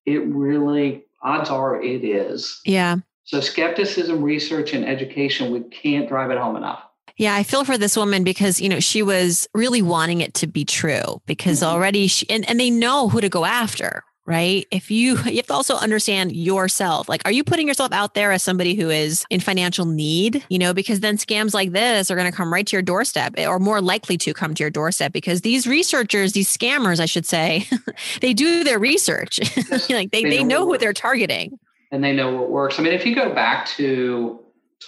it 0.05 0.25
really, 0.27 1.05
odds 1.23 1.49
are 1.49 1.81
it 1.81 2.03
is. 2.03 2.59
Yeah. 2.65 2.97
So 3.23 3.39
skepticism, 3.39 4.21
research, 4.21 4.73
and 4.73 4.85
education, 4.85 5.51
we 5.51 5.61
can't 5.61 6.09
drive 6.09 6.31
it 6.31 6.37
home 6.37 6.57
enough. 6.57 6.83
Yeah, 7.17 7.33
I 7.33 7.43
feel 7.43 7.63
for 7.63 7.77
this 7.77 7.95
woman 7.95 8.23
because, 8.23 8.59
you 8.59 8.67
know, 8.67 8.81
she 8.81 9.01
was 9.01 9.47
really 9.53 9.81
wanting 9.81 10.21
it 10.21 10.33
to 10.35 10.47
be 10.47 10.65
true 10.65 11.21
because 11.25 11.59
mm-hmm. 11.61 11.73
already 11.73 12.07
she, 12.07 12.29
and, 12.29 12.47
and 12.49 12.59
they 12.59 12.69
know 12.69 13.07
who 13.07 13.21
to 13.21 13.29
go 13.29 13.45
after, 13.45 14.03
right? 14.25 14.67
If 14.69 14.91
you, 14.91 15.17
you 15.25 15.37
have 15.37 15.47
to 15.47 15.53
also 15.53 15.77
understand 15.77 16.35
yourself. 16.35 17.07
Like, 17.07 17.21
are 17.23 17.31
you 17.31 17.45
putting 17.45 17.69
yourself 17.69 17.93
out 17.93 18.15
there 18.15 18.33
as 18.33 18.43
somebody 18.43 18.75
who 18.75 18.89
is 18.89 19.25
in 19.29 19.39
financial 19.39 19.85
need? 19.85 20.43
You 20.49 20.59
know, 20.59 20.73
because 20.73 20.99
then 20.99 21.17
scams 21.17 21.53
like 21.53 21.71
this 21.71 22.11
are 22.11 22.15
going 22.15 22.29
to 22.29 22.35
come 22.35 22.51
right 22.51 22.67
to 22.67 22.75
your 22.75 22.81
doorstep 22.81 23.35
eh, 23.37 23.47
or 23.47 23.59
more 23.59 23.79
likely 23.79 24.17
to 24.17 24.33
come 24.33 24.53
to 24.53 24.63
your 24.63 24.69
doorstep 24.71 25.13
because 25.13 25.39
these 25.39 25.65
researchers, 25.65 26.33
these 26.33 26.51
scammers, 26.55 26.99
I 26.99 27.05
should 27.05 27.25
say, 27.25 27.65
they 28.19 28.33
do 28.33 28.65
their 28.65 28.79
research. 28.79 29.39
like 29.89 30.11
they, 30.11 30.23
they, 30.23 30.29
they 30.29 30.43
know, 30.43 30.59
know 30.59 30.65
who 30.65 30.77
they're 30.77 30.91
targeting. 30.91 31.59
And 31.93 32.03
they 32.03 32.11
know 32.11 32.35
what 32.35 32.51
works. 32.51 32.77
I 32.77 32.81
mean, 32.81 32.91
if 32.91 33.05
you 33.05 33.15
go 33.15 33.33
back 33.33 33.67
to 33.77 34.41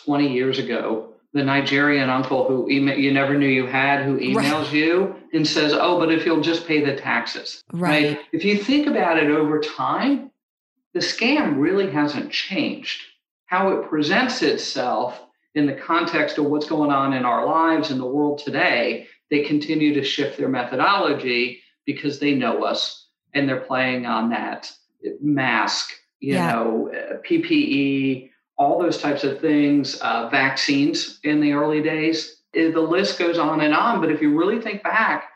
20 0.03 0.33
years 0.33 0.59
ago, 0.59 1.13
the 1.33 1.43
Nigerian 1.43 2.09
uncle 2.09 2.47
who 2.47 2.69
email, 2.69 2.97
you 2.97 3.11
never 3.11 3.37
knew 3.37 3.47
you 3.47 3.67
had 3.67 4.05
who 4.05 4.17
emails 4.19 4.65
right. 4.65 4.73
you 4.73 5.15
and 5.33 5.47
says, 5.47 5.73
"Oh, 5.73 5.99
but 5.99 6.11
if 6.11 6.25
you'll 6.25 6.41
just 6.41 6.65
pay 6.65 6.83
the 6.83 6.95
taxes." 6.95 7.63
Right. 7.73 8.15
right. 8.15 8.19
If 8.31 8.45
you 8.45 8.57
think 8.57 8.87
about 8.87 9.17
it 9.17 9.29
over 9.29 9.59
time, 9.59 10.31
the 10.93 10.99
scam 10.99 11.57
really 11.57 11.91
hasn't 11.91 12.31
changed. 12.31 13.01
How 13.45 13.69
it 13.69 13.89
presents 13.89 14.41
itself 14.41 15.21
in 15.53 15.65
the 15.65 15.73
context 15.73 16.37
of 16.37 16.45
what's 16.45 16.67
going 16.67 16.91
on 16.91 17.13
in 17.13 17.25
our 17.25 17.45
lives 17.45 17.91
in 17.91 17.97
the 17.97 18.05
world 18.05 18.39
today, 18.39 19.07
they 19.29 19.43
continue 19.43 19.93
to 19.93 20.03
shift 20.03 20.37
their 20.37 20.49
methodology 20.49 21.61
because 21.85 22.19
they 22.19 22.33
know 22.33 22.63
us 22.63 23.07
and 23.33 23.47
they're 23.47 23.61
playing 23.61 24.05
on 24.05 24.29
that 24.29 24.71
mask, 25.21 25.91
you 26.19 26.33
yeah. 26.33 26.51
know, 26.51 26.91
PPE, 27.29 28.29
all 28.57 28.79
those 28.79 28.97
types 28.99 29.23
of 29.23 29.39
things, 29.39 29.95
uh, 30.01 30.29
vaccines 30.29 31.19
in 31.23 31.39
the 31.39 31.53
early 31.53 31.81
days. 31.81 32.41
Eh, 32.55 32.71
the 32.71 32.81
list 32.81 33.19
goes 33.19 33.37
on 33.37 33.61
and 33.61 33.73
on. 33.73 34.01
But 34.01 34.11
if 34.11 34.21
you 34.21 34.37
really 34.37 34.59
think 34.59 34.83
back, 34.83 35.29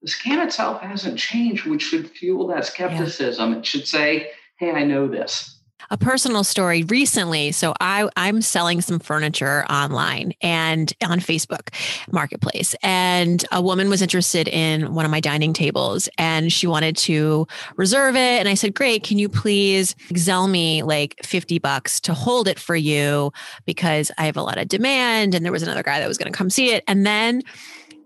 the 0.00 0.08
scam 0.08 0.44
itself 0.44 0.80
hasn't 0.80 1.18
changed, 1.18 1.66
which 1.66 1.82
should 1.82 2.10
fuel 2.10 2.46
that 2.48 2.66
skepticism. 2.66 3.52
Yeah. 3.52 3.58
It 3.58 3.66
should 3.66 3.86
say, 3.86 4.30
hey, 4.58 4.72
I 4.72 4.84
know 4.84 5.06
this 5.06 5.61
a 5.90 5.96
personal 5.96 6.44
story 6.44 6.84
recently. 6.84 7.52
So 7.52 7.74
I 7.80 8.08
I'm 8.16 8.42
selling 8.42 8.80
some 8.80 8.98
furniture 8.98 9.64
online 9.70 10.32
and 10.40 10.92
on 11.04 11.20
Facebook 11.20 11.68
Marketplace, 12.10 12.74
and 12.82 13.44
a 13.52 13.60
woman 13.60 13.88
was 13.88 14.02
interested 14.02 14.48
in 14.48 14.94
one 14.94 15.04
of 15.04 15.10
my 15.10 15.20
dining 15.20 15.52
tables, 15.52 16.08
and 16.18 16.52
she 16.52 16.66
wanted 16.66 16.96
to 16.98 17.46
reserve 17.76 18.16
it. 18.16 18.40
And 18.40 18.48
I 18.48 18.54
said, 18.54 18.74
"Great, 18.74 19.04
can 19.04 19.18
you 19.18 19.28
please 19.28 19.94
sell 20.14 20.48
me 20.48 20.82
like 20.82 21.16
fifty 21.24 21.58
bucks 21.58 22.00
to 22.00 22.14
hold 22.14 22.48
it 22.48 22.58
for 22.58 22.76
you 22.76 23.32
because 23.66 24.10
I 24.18 24.26
have 24.26 24.36
a 24.36 24.42
lot 24.42 24.58
of 24.58 24.68
demand." 24.68 25.34
And 25.34 25.44
there 25.44 25.52
was 25.52 25.62
another 25.62 25.82
guy 25.82 26.00
that 26.00 26.08
was 26.08 26.18
going 26.18 26.32
to 26.32 26.36
come 26.36 26.50
see 26.50 26.72
it, 26.72 26.84
and 26.86 27.06
then 27.06 27.42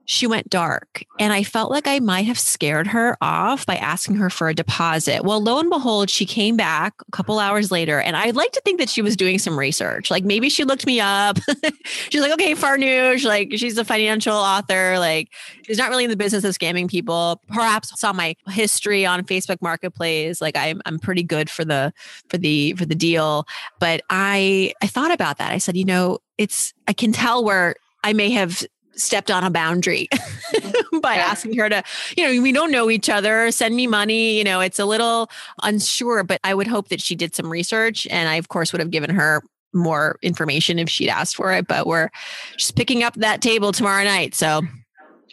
she 0.07 0.27
went 0.27 0.49
dark. 0.49 1.05
And 1.19 1.33
I 1.33 1.43
felt 1.43 1.71
like 1.71 1.87
I 1.87 1.99
might 1.99 2.27
have 2.27 2.39
scared 2.39 2.87
her 2.87 3.17
off 3.21 3.67
by 3.67 3.75
asking 3.77 4.17
her 4.17 4.31
for 4.31 4.49
a 4.49 4.55
deposit. 4.55 5.25
Well, 5.25 5.43
lo 5.43 5.59
and 5.59 5.69
behold, 5.69 6.09
she 6.09 6.25
came 6.25 6.57
back 6.57 6.95
a 7.07 7.11
couple 7.11 7.37
mm-hmm. 7.37 7.51
hours 7.51 7.73
later. 7.73 8.01
And 8.01 8.17
I'd 8.17 8.37
like 8.37 8.53
to 8.53 8.61
think 8.65 8.79
that 8.79 8.89
she 8.89 9.03
was 9.03 9.17
doing 9.17 9.39
some 9.39 9.59
research. 9.59 10.11
Like 10.11 10.25
maybe 10.25 10.49
she 10.49 10.65
looked 10.65 10.87
me 10.87 11.01
up. 11.01 11.39
she's 11.85 12.21
like, 12.21 12.33
okay, 12.33 12.55
Farnoosh, 12.55 13.25
like 13.25 13.51
she's 13.57 13.77
a 13.79 13.85
financial 13.85 14.35
author. 14.35 14.99
Like 14.99 15.29
she's 15.65 15.79
not 15.79 15.91
really 15.91 16.05
in 16.05 16.11
the 16.11 16.17
business 16.17 16.45
of 16.45 16.55
scamming 16.57 16.89
people. 16.89 17.43
Perhaps 17.49 17.99
saw 17.99 18.13
my 18.13 18.37
history 18.49 19.05
on 19.05 19.25
Facebook 19.25 19.61
Marketplace. 19.61 20.41
Like 20.41 20.57
I'm 20.57 20.81
I'm 20.87 21.01
pretty 21.01 21.25
good 21.25 21.51
for 21.51 21.65
the 21.65 21.93
for 22.29 22.39
the 22.39 22.75
for 22.75 22.87
the 22.87 22.95
deal. 22.95 23.45
But 23.81 24.03
I 24.09 24.73
I 24.83 24.87
thought 24.87 25.11
about 25.11 25.39
that. 25.39 25.51
I 25.51 25.59
said, 25.59 25.77
you 25.77 25.85
know, 25.85 26.21
it's 26.39 26.73
I 26.87 26.93
can 26.93 27.13
tell 27.13 27.45
where 27.45 27.75
I 28.05 28.13
may 28.13 28.31
have 28.31 28.63
stepped 28.97 29.31
on 29.31 29.45
a 29.45 29.51
boundary 29.51 30.09
by 31.03 31.17
asking 31.17 31.57
her 31.57 31.69
to, 31.69 31.83
you 32.17 32.25
know, 32.25 32.43
we 32.43 32.53
don't 32.53 32.71
know 32.71 32.91
each 32.91 33.09
other, 33.09 33.51
send 33.51 33.77
me 33.77 33.87
money. 33.87 34.39
You 34.39 34.45
know, 34.45 34.61
it's 34.61 34.79
a 34.79 34.85
little 34.85 35.31
unsure, 35.63 36.25
but 36.25 36.41
I 36.45 36.55
would 36.55 36.67
hope 36.67 36.89
that 36.89 37.01
she 37.01 37.15
did 37.15 37.35
some 37.35 37.51
research. 37.51 38.07
And 38.11 38.29
I, 38.29 38.37
of 38.37 38.49
course, 38.49 38.73
would 38.73 38.81
have 38.81 38.91
given 38.91 39.11
her 39.11 39.43
more 39.73 40.19
information 40.23 40.79
if 40.79 40.89
she'd 40.89 41.11
asked 41.11 41.37
for 41.37 41.53
it. 41.53 41.67
But 41.69 41.87
we're 41.87 42.11
just 42.57 42.77
picking 42.77 43.03
up 43.03 43.15
that 43.15 43.43
table 43.43 43.73
tomorrow 43.73 44.05
night. 44.05 44.35
So 44.35 44.63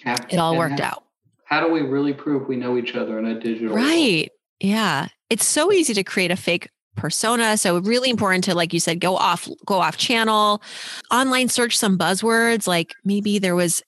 it 0.05 0.37
all 0.37 0.57
worked 0.57 0.81
out. 0.81 1.03
How 1.45 1.65
do 1.65 1.71
we 1.71 1.81
really 1.81 2.13
prove 2.13 2.47
we 2.47 2.55
know 2.55 2.77
each 2.77 2.95
other 2.95 3.19
in 3.19 3.25
a 3.25 3.39
digital 3.39 3.75
Right. 3.75 4.29
World? 4.29 4.29
Yeah. 4.59 5.07
It's 5.29 5.45
so 5.45 5.71
easy 5.71 5.93
to 5.93 6.03
create 6.03 6.31
a 6.31 6.35
fake 6.35 6.69
persona. 6.95 7.57
So 7.57 7.79
really 7.79 8.09
important 8.09 8.43
to, 8.45 8.55
like 8.55 8.73
you 8.73 8.79
said, 8.79 8.99
go 8.99 9.15
off, 9.15 9.47
go 9.65 9.75
off 9.75 9.97
channel, 9.97 10.61
online 11.11 11.49
search 11.49 11.77
some 11.77 11.97
buzzwords. 11.97 12.67
Like 12.67 12.93
maybe 13.03 13.39
there 13.39 13.55
was 13.55 13.81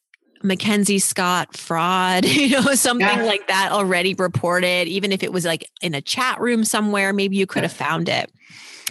Mackenzie 0.44 1.00
Scott 1.00 1.56
fraud, 1.58 2.26
you 2.26 2.50
know, 2.50 2.74
something 2.76 3.08
yeah. 3.08 3.24
like 3.24 3.48
that 3.48 3.72
already 3.72 4.14
reported, 4.14 4.88
even 4.88 5.12
if 5.12 5.24
it 5.24 5.32
was 5.32 5.46
like 5.46 5.70
in 5.82 5.94
a 5.94 6.02
chat 6.02 6.40
room 6.40 6.64
somewhere, 6.64 7.14
maybe 7.14 7.36
you 7.36 7.46
could 7.46 7.64
have 7.64 7.74
found 7.74 8.10
it. 8.10 8.32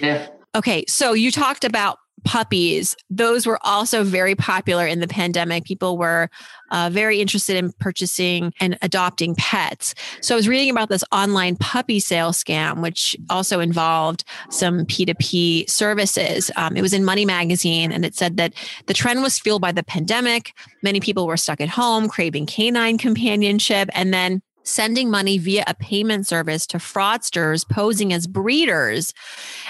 Yeah. 0.01 0.29
Okay. 0.55 0.85
So 0.89 1.13
you 1.13 1.31
talked 1.31 1.65
about 1.65 1.99
puppies. 2.25 2.97
Those 3.11 3.47
were 3.47 3.59
also 3.63 4.03
very 4.03 4.35
popular 4.35 4.87
in 4.87 5.01
the 5.01 5.09
pandemic. 5.09 5.65
People 5.65 5.99
were 5.99 6.29
uh, 6.71 6.91
very 6.91 7.21
interested 7.21 7.57
in 7.57 7.73
purchasing 7.73 8.53
and 8.61 8.79
adopting 8.83 9.35
pets. 9.37 9.95
So 10.21 10.35
I 10.35 10.37
was 10.37 10.49
reading 10.49 10.71
about 10.71 10.89
this 10.89 11.05
online 11.13 11.57
puppy 11.57 12.01
sale 12.01 12.33
scam, 12.33 12.83
which 12.83 13.15
also 13.31 13.61
involved 13.61 14.25
some 14.51 14.85
P2P 14.87 15.69
services. 15.71 16.51
Um, 16.57 16.77
it 16.77 16.83
was 16.83 16.93
in 16.93 17.05
Money 17.05 17.25
Magazine, 17.25 17.93
and 17.93 18.05
it 18.05 18.15
said 18.15 18.37
that 18.39 18.55
the 18.87 18.95
trend 18.95 19.23
was 19.23 19.39
fueled 19.39 19.63
by 19.63 19.73
the 19.73 19.85
pandemic. 19.85 20.53
Many 20.83 21.01
people 21.01 21.27
were 21.27 21.37
stuck 21.37 21.61
at 21.61 21.69
home, 21.69 22.09
craving 22.09 22.47
canine 22.47 22.99
companionship. 22.99 23.89
And 23.95 24.13
then 24.13 24.43
sending 24.65 25.11
money 25.11 25.39
via 25.39 25.65
a 25.67 25.75
payment 25.75 26.27
service 26.27 26.67
to 26.67 26.79
fraudsters 26.79 27.69
posing 27.69 28.13
as 28.13 28.27
breeders. 28.27 29.13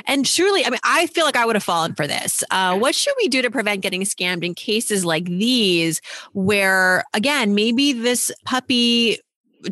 And 0.07 0.25
truly, 0.25 0.65
I 0.65 0.71
mean, 0.71 0.81
I 0.85 1.07
feel 1.09 1.25
like 1.25 1.37
I 1.37 1.45
would 1.45 1.57
have 1.57 1.65
fallen 1.65 1.95
for 1.95 2.07
this. 2.07 2.43
Uh, 2.51 2.79
what 2.79 2.95
should 2.95 3.15
we 3.19 3.29
do 3.29 3.43
to 3.43 3.51
prevent 3.51 3.83
getting 3.83 4.03
scammed 4.03 4.45
in 4.45 4.55
cases 4.55 5.05
like 5.05 5.27
these, 5.27 6.01
where 6.33 7.05
again, 7.13 7.55
maybe 7.55 7.93
this 7.93 8.33
puppy 8.45 9.19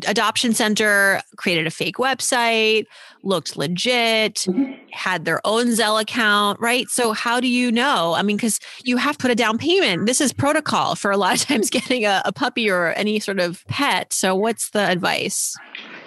adoption 0.07 0.53
center 0.53 1.21
created 1.35 1.67
a 1.67 1.71
fake 1.71 1.97
website, 1.97 2.85
looked 3.23 3.55
legit, 3.55 4.35
mm-hmm. 4.35 4.73
had 4.91 5.25
their 5.25 5.45
own 5.45 5.67
Zelle 5.67 6.01
account, 6.01 6.59
right? 6.59 6.87
So 6.89 7.13
how 7.13 7.39
do 7.39 7.47
you 7.47 7.71
know? 7.71 8.13
I 8.13 8.21
mean, 8.21 8.37
because 8.37 8.59
you 8.83 8.97
have 8.97 9.17
to 9.17 9.21
put 9.21 9.31
a 9.31 9.35
down 9.35 9.57
payment. 9.57 10.05
This 10.05 10.21
is 10.21 10.33
protocol 10.33 10.95
for 10.95 11.11
a 11.11 11.17
lot 11.17 11.35
of 11.35 11.41
times 11.47 11.69
getting 11.69 12.05
a, 12.05 12.21
a 12.25 12.31
puppy 12.31 12.69
or 12.69 12.93
any 12.93 13.19
sort 13.19 13.39
of 13.39 13.65
pet. 13.67 14.13
So 14.13 14.35
what's 14.35 14.69
the 14.71 14.89
advice? 14.89 15.55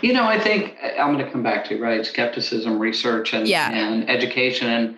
You 0.03 0.12
know, 0.12 0.25
I 0.25 0.38
think 0.38 0.77
uh, 0.83 1.01
I'm 1.01 1.14
going 1.14 1.25
to 1.25 1.31
come 1.31 1.42
back 1.42 1.64
to 1.66 1.81
right 1.81 2.05
skepticism, 2.05 2.79
research, 2.79 3.33
and 3.33 3.49
yeah. 3.49 3.70
and 3.70 4.09
education. 4.11 4.68
And 4.68 4.96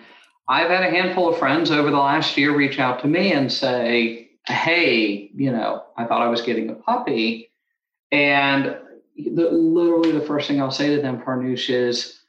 I've 0.49 0.71
had 0.71 0.83
a 0.83 0.91
handful 0.91 1.29
of 1.29 1.39
friends 1.39 1.71
over 1.71 1.91
the 1.91 1.99
last 1.99 2.37
year 2.37 2.55
reach 2.55 2.79
out 2.79 3.01
to 3.03 3.07
me 3.07 3.33
and 3.33 3.53
say, 3.53 4.31
"Hey, 4.47 5.31
you 5.35 5.53
know, 5.53 5.85
I 5.97 6.05
thought 6.05 6.23
I 6.23 6.29
was 6.29 6.43
getting 6.43 6.69
a 6.71 6.75
puppy." 6.75 7.49
And 8.11 8.77
the, 9.17 9.51
literally 9.51 10.13
the 10.13 10.25
first 10.25 10.49
thing 10.49 10.61
I'll 10.61 10.71
say 10.71 10.95
to 10.97 11.03
them, 11.03 11.21
Farnoosh, 11.23 11.71
is 11.71 12.21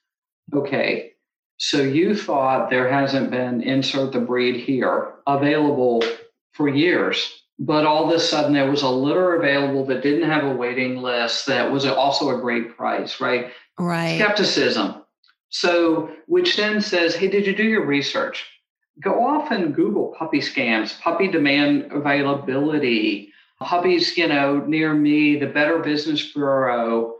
okay, 0.53 1.13
so 1.57 1.81
you 1.81 2.15
thought 2.15 2.69
there 2.69 2.89
hasn't 2.89 3.31
been 3.31 3.61
insert 3.61 4.13
the 4.13 4.21
breed 4.21 4.63
here 4.63 5.13
available 5.27 6.01
for 6.53 6.69
years, 6.69 7.43
but 7.59 7.85
all 7.85 8.09
of 8.09 8.15
a 8.15 8.19
sudden 8.19 8.53
there 8.53 8.71
was 8.71 8.81
a 8.81 8.89
litter 8.89 9.35
available 9.35 9.85
that 9.87 10.01
didn't 10.01 10.29
have 10.29 10.45
a 10.45 10.55
waiting 10.55 11.01
list 11.01 11.45
that 11.47 11.69
was 11.69 11.85
also 11.85 12.35
a 12.35 12.41
great 12.41 12.77
price, 12.77 13.19
right? 13.19 13.51
Right. 13.77 14.15
Skepticism. 14.15 15.03
So, 15.49 16.11
which 16.27 16.55
then 16.55 16.79
says, 16.79 17.15
hey, 17.15 17.27
did 17.27 17.45
you 17.45 17.55
do 17.55 17.63
your 17.63 17.85
research? 17.85 18.45
Go 19.01 19.25
off 19.25 19.51
and 19.51 19.75
Google 19.75 20.15
puppy 20.17 20.39
scams, 20.39 20.97
puppy 21.01 21.27
demand 21.27 21.91
availability, 21.91 23.33
Hubby's, 23.61 24.17
you 24.17 24.27
know, 24.27 24.59
near 24.59 24.93
me, 24.93 25.37
the 25.37 25.47
Better 25.47 25.79
Business 25.79 26.31
Bureau. 26.31 27.15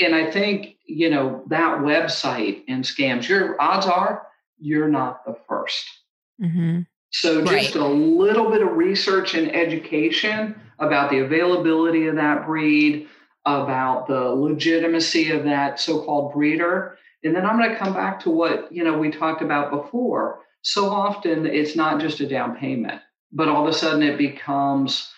And 0.00 0.14
I 0.14 0.30
think, 0.30 0.76
you 0.86 1.10
know, 1.10 1.42
that 1.48 1.78
website 1.78 2.62
and 2.68 2.84
scams, 2.84 3.28
your 3.28 3.60
odds 3.60 3.86
are 3.86 4.26
you're 4.60 4.88
not 4.88 5.24
the 5.24 5.36
1st 5.48 5.84
mm-hmm. 6.42 6.80
So 7.10 7.44
just 7.44 7.74
right. 7.74 7.82
a 7.82 7.88
little 7.88 8.50
bit 8.50 8.60
of 8.60 8.76
research 8.76 9.34
and 9.34 9.54
education 9.54 10.60
about 10.78 11.10
the 11.10 11.20
availability 11.20 12.06
of 12.06 12.16
that 12.16 12.44
breed, 12.44 13.08
about 13.46 14.06
the 14.08 14.20
legitimacy 14.20 15.30
of 15.30 15.44
that 15.44 15.80
so-called 15.80 16.34
breeder. 16.34 16.98
And 17.24 17.34
then 17.34 17.46
I'm 17.46 17.58
going 17.58 17.70
to 17.70 17.76
come 17.76 17.94
back 17.94 18.20
to 18.20 18.30
what, 18.30 18.70
you 18.70 18.84
know, 18.84 18.98
we 18.98 19.10
talked 19.10 19.42
about 19.42 19.70
before. 19.70 20.40
So 20.62 20.90
often 20.90 21.46
it's 21.46 21.74
not 21.74 22.00
just 22.00 22.20
a 22.20 22.28
down 22.28 22.56
payment 22.56 23.00
but 23.32 23.48
all 23.48 23.66
of 23.66 23.68
a 23.68 23.76
sudden 23.76 24.02
it 24.02 24.18
becomes 24.18 25.12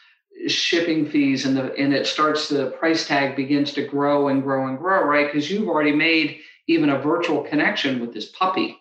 shipping 0.48 1.06
fees 1.06 1.44
and 1.44 1.56
the 1.56 1.74
and 1.74 1.92
it 1.92 2.06
starts 2.06 2.48
the 2.48 2.70
price 2.78 3.06
tag 3.06 3.36
begins 3.36 3.72
to 3.74 3.86
grow 3.86 4.28
and 4.28 4.42
grow 4.42 4.68
and 4.68 4.78
grow 4.78 5.04
right? 5.04 5.26
Because 5.26 5.50
you've 5.50 5.68
already 5.68 5.92
made 5.92 6.40
even 6.66 6.90
a 6.90 6.98
virtual 6.98 7.42
connection 7.42 8.00
with 8.00 8.14
this 8.14 8.26
puppy. 8.30 8.78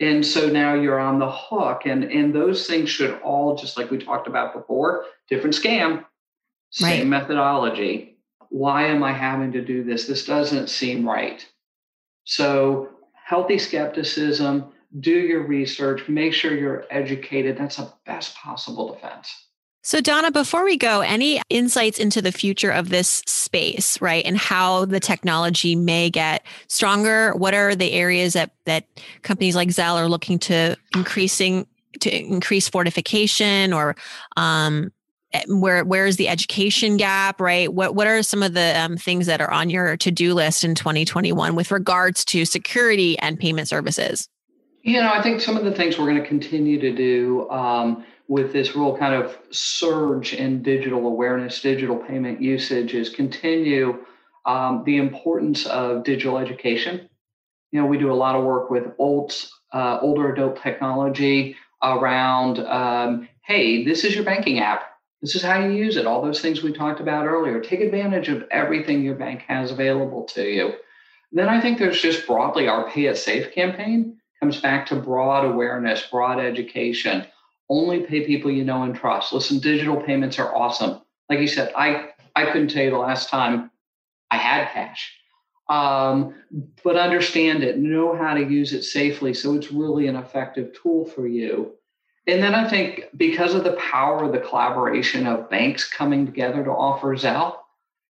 And 0.00 0.26
so 0.26 0.48
now 0.48 0.74
you're 0.74 0.98
on 0.98 1.18
the 1.18 1.30
hook 1.30 1.82
and 1.86 2.04
and 2.04 2.34
those 2.34 2.66
things 2.66 2.90
should 2.90 3.20
all 3.22 3.56
just 3.56 3.76
like 3.76 3.90
we 3.90 3.98
talked 3.98 4.26
about 4.26 4.54
before 4.54 5.06
different 5.28 5.56
scam 5.56 6.04
same 6.70 7.10
right. 7.10 7.20
methodology. 7.20 8.18
Why 8.50 8.86
am 8.86 9.02
i 9.02 9.12
having 9.12 9.52
to 9.52 9.64
do 9.64 9.84
this? 9.84 10.06
This 10.06 10.24
doesn't 10.24 10.68
seem 10.68 11.08
right. 11.08 11.46
So 12.24 12.90
healthy 13.12 13.58
skepticism 13.58 14.72
do 15.00 15.10
your 15.10 15.46
research 15.46 16.08
make 16.08 16.32
sure 16.32 16.56
you're 16.56 16.84
educated. 16.90 17.56
That's 17.56 17.76
the 17.76 17.92
best 18.06 18.36
possible 18.36 18.92
defense 18.94 19.44
so, 19.84 20.00
Donna, 20.00 20.30
before 20.30 20.64
we 20.64 20.78
go, 20.78 21.02
any 21.02 21.42
insights 21.50 21.98
into 21.98 22.22
the 22.22 22.32
future 22.32 22.70
of 22.70 22.88
this 22.88 23.22
space, 23.26 24.00
right? 24.00 24.24
And 24.24 24.38
how 24.38 24.86
the 24.86 24.98
technology 24.98 25.76
may 25.76 26.08
get 26.08 26.44
stronger? 26.68 27.34
What 27.34 27.52
are 27.52 27.76
the 27.76 27.92
areas 27.92 28.32
that, 28.32 28.52
that 28.64 28.86
companies 29.20 29.54
like 29.54 29.68
Zelle 29.68 29.96
are 29.96 30.08
looking 30.08 30.38
to 30.40 30.76
increasing 30.94 31.66
to 32.00 32.10
increase 32.10 32.66
fortification 32.66 33.74
or 33.74 33.94
um, 34.38 34.90
eh, 35.34 35.44
where 35.48 35.84
where 35.84 36.06
is 36.06 36.16
the 36.16 36.28
education 36.28 36.96
gap 36.96 37.40
right 37.40 37.72
what 37.72 37.94
what 37.94 38.08
are 38.08 38.20
some 38.22 38.42
of 38.42 38.54
the 38.54 38.76
um, 38.80 38.96
things 38.96 39.26
that 39.26 39.40
are 39.40 39.50
on 39.50 39.70
your 39.70 39.96
to-do 39.96 40.34
list 40.34 40.64
in 40.64 40.74
2021 40.74 41.54
with 41.54 41.70
regards 41.70 42.24
to 42.24 42.44
security 42.44 43.16
and 43.20 43.38
payment 43.38 43.68
services 43.68 44.28
you 44.84 45.00
know 45.00 45.12
i 45.12 45.20
think 45.20 45.40
some 45.40 45.56
of 45.56 45.64
the 45.64 45.72
things 45.72 45.98
we're 45.98 46.06
going 46.06 46.22
to 46.22 46.28
continue 46.28 46.78
to 46.78 46.94
do 46.94 47.50
um, 47.50 48.04
with 48.28 48.52
this 48.52 48.74
real 48.74 48.96
kind 48.96 49.14
of 49.14 49.36
surge 49.50 50.32
in 50.32 50.62
digital 50.62 51.06
awareness, 51.06 51.60
digital 51.60 51.96
payment 51.96 52.40
usage 52.40 52.94
is 52.94 53.10
continue 53.10 54.04
um, 54.46 54.82
the 54.86 54.96
importance 54.96 55.66
of 55.66 56.04
digital 56.04 56.38
education. 56.38 57.08
You 57.70 57.80
know, 57.80 57.86
we 57.86 57.98
do 57.98 58.12
a 58.12 58.14
lot 58.14 58.36
of 58.36 58.44
work 58.44 58.70
with 58.70 58.92
old, 58.98 59.34
uh, 59.72 59.98
older 60.00 60.32
adult 60.32 60.62
technology 60.62 61.56
around, 61.82 62.60
um, 62.60 63.28
hey, 63.42 63.84
this 63.84 64.04
is 64.04 64.14
your 64.14 64.24
banking 64.24 64.60
app. 64.60 64.84
This 65.20 65.34
is 65.34 65.42
how 65.42 65.58
you 65.58 65.70
use 65.70 65.96
it. 65.96 66.06
All 66.06 66.22
those 66.22 66.40
things 66.40 66.62
we 66.62 66.72
talked 66.72 67.00
about 67.00 67.26
earlier. 67.26 67.60
Take 67.60 67.80
advantage 67.80 68.28
of 68.28 68.44
everything 68.50 69.02
your 69.02 69.14
bank 69.14 69.42
has 69.48 69.70
available 69.70 70.24
to 70.34 70.42
you. 70.42 70.74
Then 71.32 71.48
I 71.48 71.60
think 71.60 71.78
there's 71.78 72.00
just 72.00 72.26
broadly 72.26 72.68
our 72.68 72.88
Pay 72.90 73.06
It 73.06 73.16
Safe 73.16 73.52
campaign 73.52 74.18
comes 74.44 74.60
back 74.60 74.84
to 74.84 74.94
broad 74.94 75.46
awareness, 75.46 76.06
broad 76.10 76.38
education 76.38 77.24
only 77.70 78.00
pay 78.00 78.26
people 78.26 78.50
you 78.50 78.62
know 78.62 78.82
and 78.82 78.94
trust. 78.94 79.32
Listen, 79.32 79.58
digital 79.58 79.96
payments 79.96 80.38
are 80.38 80.54
awesome. 80.54 81.00
Like 81.30 81.38
you 81.38 81.48
said, 81.48 81.72
I 81.74 82.10
I 82.36 82.44
couldn't 82.44 82.68
tell 82.68 82.84
you 82.84 82.90
the 82.90 82.98
last 82.98 83.30
time 83.30 83.70
I 84.30 84.36
had 84.36 84.70
cash. 84.70 85.16
Um, 85.70 86.34
but 86.82 86.96
understand 86.96 87.62
it, 87.62 87.78
know 87.78 88.14
how 88.14 88.34
to 88.34 88.42
use 88.42 88.74
it 88.74 88.82
safely. 88.82 89.32
So 89.32 89.54
it's 89.54 89.72
really 89.72 90.08
an 90.08 90.16
effective 90.16 90.74
tool 90.74 91.06
for 91.06 91.26
you. 91.26 91.72
And 92.26 92.42
then 92.42 92.54
I 92.54 92.68
think 92.68 93.04
because 93.16 93.54
of 93.54 93.64
the 93.64 93.78
power 93.94 94.24
of 94.24 94.32
the 94.32 94.40
collaboration 94.40 95.26
of 95.26 95.48
banks 95.48 95.88
coming 95.88 96.26
together 96.26 96.62
to 96.64 96.70
offer 96.70 97.16
Zelle, 97.16 97.56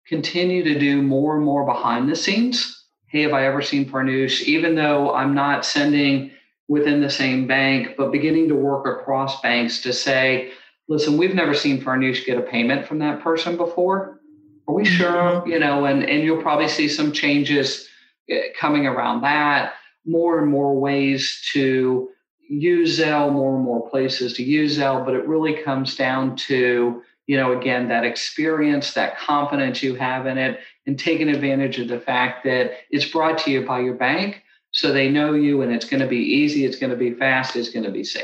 continue 0.07 0.63
to 0.63 0.79
do 0.79 1.03
more 1.03 1.35
and 1.35 1.45
more 1.45 1.63
behind 1.63 2.09
the 2.09 2.15
scenes. 2.15 2.82
Hey, 3.13 3.21
have 3.21 3.33
I 3.33 3.45
ever 3.45 3.61
seen 3.61 3.87
Farnoosh? 3.87 4.41
Even 4.41 4.73
though 4.73 5.13
I'm 5.13 5.35
not 5.35 5.65
sending 5.65 6.31
within 6.67 6.99
the 6.99 7.11
same 7.11 7.45
bank, 7.45 7.89
but 7.95 8.11
beginning 8.11 8.47
to 8.47 8.55
work 8.55 8.87
across 8.87 9.39
banks 9.39 9.83
to 9.83 9.93
say, 9.93 10.51
listen, 10.87 11.15
we've 11.15 11.35
never 11.35 11.53
seen 11.53 11.79
Farnoosh 11.79 12.25
get 12.25 12.39
a 12.39 12.41
payment 12.41 12.87
from 12.87 12.97
that 12.99 13.21
person 13.21 13.55
before. 13.55 14.19
Are 14.67 14.73
we 14.73 14.83
sure? 14.83 15.11
Mm-hmm. 15.11 15.47
You 15.47 15.59
know, 15.59 15.85
and, 15.85 16.03
and 16.03 16.23
you'll 16.23 16.41
probably 16.41 16.67
see 16.67 16.87
some 16.87 17.11
changes 17.11 17.87
eh, 18.31 18.47
coming 18.59 18.87
around 18.87 19.21
that, 19.21 19.73
more 20.07 20.39
and 20.39 20.49
more 20.49 20.75
ways 20.79 21.39
to 21.53 22.09
use 22.49 22.99
Zelle, 22.99 23.31
more 23.31 23.53
and 23.55 23.63
more 23.63 23.87
places 23.91 24.33
to 24.33 24.43
use 24.43 24.79
Zelle, 24.79 25.05
but 25.05 25.13
it 25.13 25.27
really 25.27 25.61
comes 25.61 25.95
down 25.95 26.35
to, 26.37 27.03
you 27.27 27.37
know, 27.37 27.55
again, 27.55 27.89
that 27.89 28.05
experience, 28.05 28.95
that 28.95 29.19
confidence 29.19 29.83
you 29.83 29.93
have 29.93 30.25
in 30.25 30.39
it, 30.39 30.61
and 30.85 30.99
taking 30.99 31.29
advantage 31.29 31.79
of 31.79 31.87
the 31.87 31.99
fact 31.99 32.43
that 32.43 32.73
it's 32.89 33.05
brought 33.05 33.37
to 33.39 33.51
you 33.51 33.65
by 33.65 33.79
your 33.79 33.93
bank 33.93 34.43
so 34.71 34.91
they 34.91 35.09
know 35.09 35.33
you 35.33 35.61
and 35.61 35.71
it's 35.71 35.85
going 35.85 36.01
to 36.01 36.07
be 36.07 36.17
easy, 36.17 36.65
it's 36.65 36.77
going 36.77 36.89
to 36.89 36.95
be 36.95 37.13
fast, 37.13 37.55
it's 37.55 37.69
going 37.69 37.85
to 37.85 37.91
be 37.91 38.03
safe. 38.03 38.23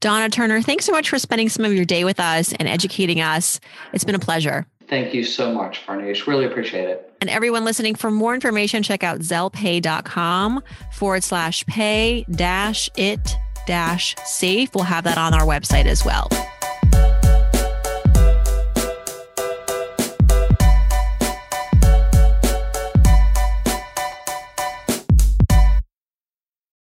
Donna 0.00 0.28
Turner, 0.28 0.60
thanks 0.60 0.84
so 0.84 0.92
much 0.92 1.08
for 1.08 1.18
spending 1.18 1.48
some 1.48 1.64
of 1.64 1.72
your 1.72 1.86
day 1.86 2.04
with 2.04 2.20
us 2.20 2.52
and 2.52 2.68
educating 2.68 3.20
us. 3.20 3.58
It's 3.92 4.04
been 4.04 4.14
a 4.14 4.18
pleasure. 4.18 4.66
Thank 4.86 5.14
you 5.14 5.24
so 5.24 5.52
much, 5.54 5.84
Farnoosh. 5.86 6.26
Really 6.26 6.44
appreciate 6.44 6.88
it. 6.88 7.10
And 7.22 7.30
everyone 7.30 7.64
listening, 7.64 7.94
for 7.94 8.10
more 8.10 8.34
information, 8.34 8.82
check 8.82 9.02
out 9.02 9.20
zellepay.com 9.20 10.62
forward 10.92 11.24
slash 11.24 11.64
pay 11.66 12.26
dash 12.30 12.90
it 12.96 13.34
dash 13.66 14.14
safe. 14.26 14.74
We'll 14.74 14.84
have 14.84 15.04
that 15.04 15.16
on 15.16 15.32
our 15.32 15.46
website 15.46 15.86
as 15.86 16.04
well. 16.04 16.28